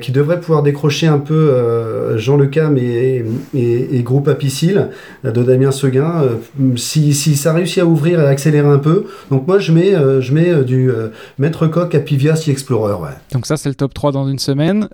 [0.00, 4.88] qui devrait pouvoir décrocher un peu Jean Le Cam et, et, Groupe Apicile
[5.24, 6.24] de Damien Seguin,
[6.76, 9.06] si, si, ça réussit à ouvrir et à accélérer un peu.
[9.30, 10.90] Donc moi, je mets, je mets du
[11.38, 12.94] Maître Coq à Pivias Explorer.
[12.94, 13.16] Ouais.
[13.32, 14.88] Donc ça, c'est le top 3 dans une semaine.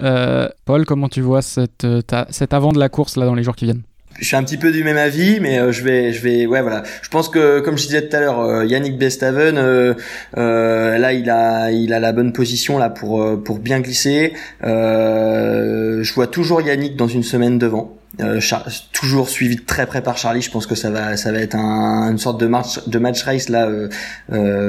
[0.65, 1.87] Paul, comment tu vois cette,
[2.31, 3.83] cet avant de la course là dans les jours qui viennent?
[4.19, 6.61] Je suis un petit peu du même avis, mais euh, je vais, je vais, ouais,
[6.61, 6.83] voilà.
[7.03, 9.95] Je pense que, comme je disais tout à l'heure, euh, Yannick Bestaven, euh,
[10.99, 14.33] là, il a, il a la bonne position là pour pour bien glisser.
[14.63, 17.97] je vois toujours Yannick dans une semaine devant.
[18.93, 20.43] toujours suivi de très près par Charlie.
[20.43, 23.23] Je pense que ça va, ça va être un, une sorte de match, de match
[23.23, 23.69] race là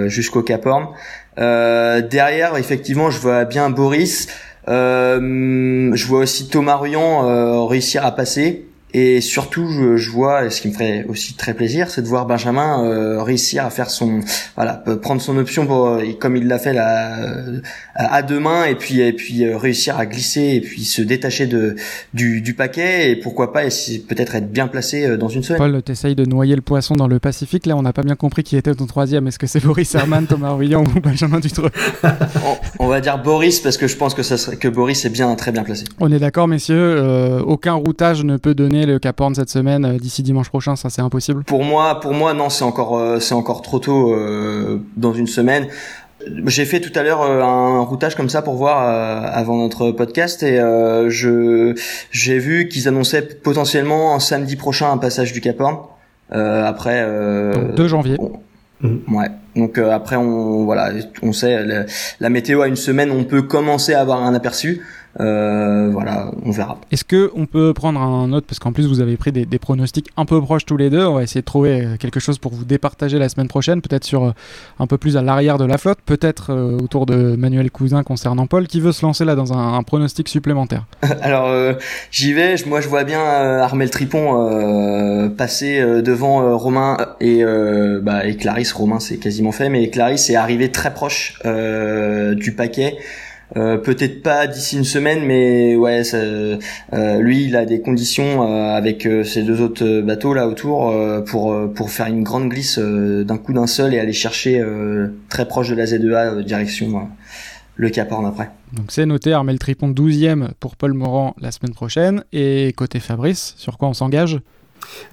[0.08, 0.90] jusqu'au Cap Horn.
[1.38, 4.28] derrière, effectivement, je vois bien Boris.
[4.68, 8.69] je vois aussi Thomas Ruyant réussir à passer.
[8.92, 12.08] Et surtout, je, je, vois, et ce qui me ferait aussi très plaisir, c'est de
[12.08, 14.22] voir Benjamin euh, réussir à faire son,
[14.56, 17.60] voilà, prendre son option pour, euh, comme il l'a fait là, euh,
[17.94, 21.76] à deux mains, et puis et puis réussir à glisser et puis se détacher de
[22.16, 23.70] du, du paquet, et pourquoi pas, et
[24.08, 25.60] peut-être être bien placé dans une semaine.
[25.60, 27.68] Paul, t'essayes de noyer le poisson dans le Pacifique.
[27.68, 29.28] Là, on n'a pas bien compris qui était ton troisième.
[29.28, 31.72] Est-ce que c'est Boris Herman, Thomas Ruyant ou Benjamin Dutreux?
[32.04, 35.10] On, on, va dire Boris parce que je pense que ça serait que Boris est
[35.10, 35.84] bien très bien placé.
[36.00, 37.42] On est d'accord, messieurs.
[37.46, 40.90] aucun routage ne peut donner le Cap Horn cette semaine euh, d'ici dimanche prochain Ça,
[40.90, 41.44] c'est impossible.
[41.44, 45.28] Pour moi, pour moi, non, c'est encore, euh, c'est encore trop tôt euh, dans une
[45.28, 45.68] semaine.
[46.46, 48.80] J'ai fait tout à l'heure un routage comme ça pour voir
[49.34, 50.58] avant notre podcast et
[51.08, 51.74] je
[52.12, 55.78] j'ai vu qu'ils annonçaient potentiellement samedi prochain un passage du Cap Horn.
[56.30, 57.06] après.
[57.54, 58.18] Donc 2 janvier.
[58.84, 59.28] Ouais.
[59.56, 60.92] Donc après on voilà
[61.24, 61.86] on sait la,
[62.20, 64.82] la, météo à une semaine on peut commencer à avoir un aperçu.
[65.22, 66.78] Euh, voilà, on verra.
[66.92, 70.08] Est-ce que on peut prendre un autre parce qu'en plus vous avez pris des, pronostics
[70.16, 71.06] un peu proches tous les deux.
[71.06, 74.06] On va essayer de trouver euh, quelque chose pour vous départager la semaine prochaine, peut-être
[74.06, 74.32] sur euh,
[74.80, 78.68] un peu plus à l'arrière de la flotte, peut-être autour de Manuel Cousin concernant Paul,
[78.68, 80.86] qui veut se lancer là dans un, pronostic supplémentaire.
[81.22, 81.76] Alors
[82.12, 82.56] j'y vais.
[82.66, 87.44] Moi je vois bien Armel Tripon passer devant Romain et,
[88.02, 88.72] bah, et Clarisse.
[88.72, 92.98] Romain c'est quasiment fait, mais Clarisse est arrivé très proche du paquet.
[93.58, 96.58] Euh, peut-être pas d'ici une semaine, mais ouais, ça, euh,
[97.20, 100.94] lui, il a des conditions euh, avec ces deux autres bateaux là autour
[101.26, 104.64] pour pour faire une grande glisse d'un coup d'un seul et aller chercher
[105.30, 107.10] très proche de la Z2A direction
[107.76, 108.50] le Cap Horn après.
[108.74, 112.24] Donc c'est noté, Armel Tripon 12e pour Paul Morand la semaine prochaine.
[112.34, 114.40] Et côté Fabrice, sur quoi on s'engage?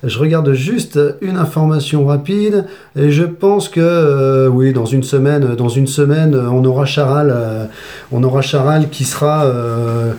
[0.04, 5.54] Je regarde juste une information rapide et je pense que euh, oui, dans une semaine,
[5.54, 7.66] dans une semaine, on aura Charal, euh,
[8.12, 10.12] on aura Charal qui sera, euh,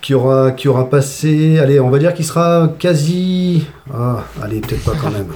[0.00, 4.84] qui aura, qui aura passé, allez, on va dire qu'il sera quasi, ah, allez, peut-être
[4.84, 5.32] pas quand même.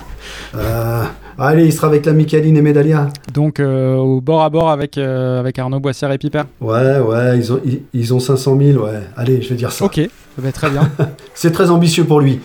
[1.39, 3.09] Allez, il sera avec la Michaeline et Medalia.
[3.35, 6.45] Donc euh, au bord à bord avec, euh, avec Arnaud Boissière et Piper.
[6.63, 9.03] Ouais, ouais, ils ont, ils, ils ont 500 000, ouais.
[9.19, 9.85] Allez, je vais dire ça.
[9.85, 10.01] Ok,
[10.39, 10.91] bah, très bien.
[11.35, 12.41] C'est très ambitieux pour lui.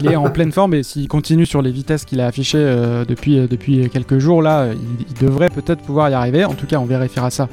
[0.00, 3.04] Il est en pleine forme et s'il continue sur les vitesses qu'il a affichées euh,
[3.04, 6.44] depuis, euh, depuis quelques jours, là, euh, il, il devrait peut-être pouvoir y arriver.
[6.44, 7.48] En tout cas, on vérifiera ça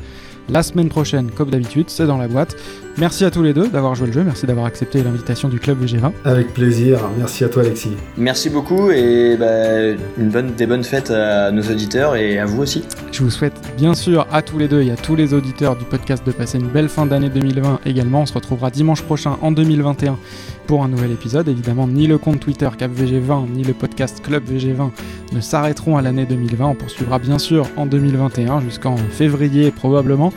[0.50, 2.56] la semaine prochaine, comme d'habitude, c'est dans la boîte.
[2.98, 5.84] Merci à tous les deux d'avoir joué le jeu, merci d'avoir accepté l'invitation du club
[5.84, 6.14] VG20.
[6.24, 7.10] Avec plaisir.
[7.18, 7.92] Merci à toi, Alexis.
[8.16, 12.62] Merci beaucoup et bah, une bonne, des bonnes fêtes à nos auditeurs et à vous
[12.62, 12.86] aussi.
[13.12, 15.84] Je vous souhaite bien sûr à tous les deux et à tous les auditeurs du
[15.84, 18.22] podcast de passer une belle fin d'année 2020 également.
[18.22, 20.18] On se retrouvera dimanche prochain en 2021
[20.66, 21.50] pour un nouvel épisode.
[21.50, 24.92] Évidemment, ni le compte Twitter CapVG20 ni le podcast Club VG20
[25.34, 26.66] ne s'arrêteront à l'année 2020.
[26.66, 30.32] On poursuivra bien sûr en 2021 jusqu'en février probablement.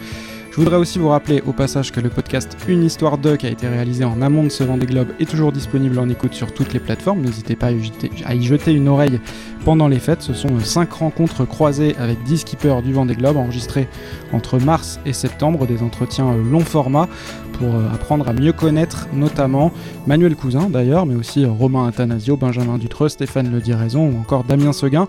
[0.59, 3.49] Je voudrais aussi vous rappeler au passage que le podcast Une Histoire 2 qui a
[3.49, 6.73] été réalisé en amont de ce Vendée Globe est toujours disponible en écoute sur toutes
[6.73, 7.21] les plateformes.
[7.21, 9.21] N'hésitez pas à y jeter une oreille
[9.65, 10.23] pendant les fêtes.
[10.23, 13.89] Ce sont 5 rencontres croisées avec 10 skippers du Vendée Globe enregistrées
[14.33, 17.09] entre mars et septembre, des entretiens euh, long format
[17.55, 19.73] pour euh, apprendre à mieux connaître notamment
[20.07, 24.45] Manuel Cousin d'ailleurs, mais aussi euh, Romain Athanasio, Benjamin Dutreux, Stéphane Le Diraison ou encore
[24.45, 25.09] Damien Seguin.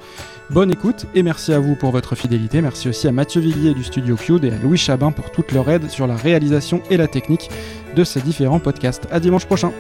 [0.50, 2.62] Bonne écoute et merci à vous pour votre fidélité.
[2.62, 5.70] Merci aussi à Mathieu Villiers du studio Cube et à Louis Chabin pour toute leur
[5.70, 7.50] aide sur la réalisation et la technique
[7.96, 9.08] de ces différents podcasts.
[9.12, 9.72] À dimanche prochain.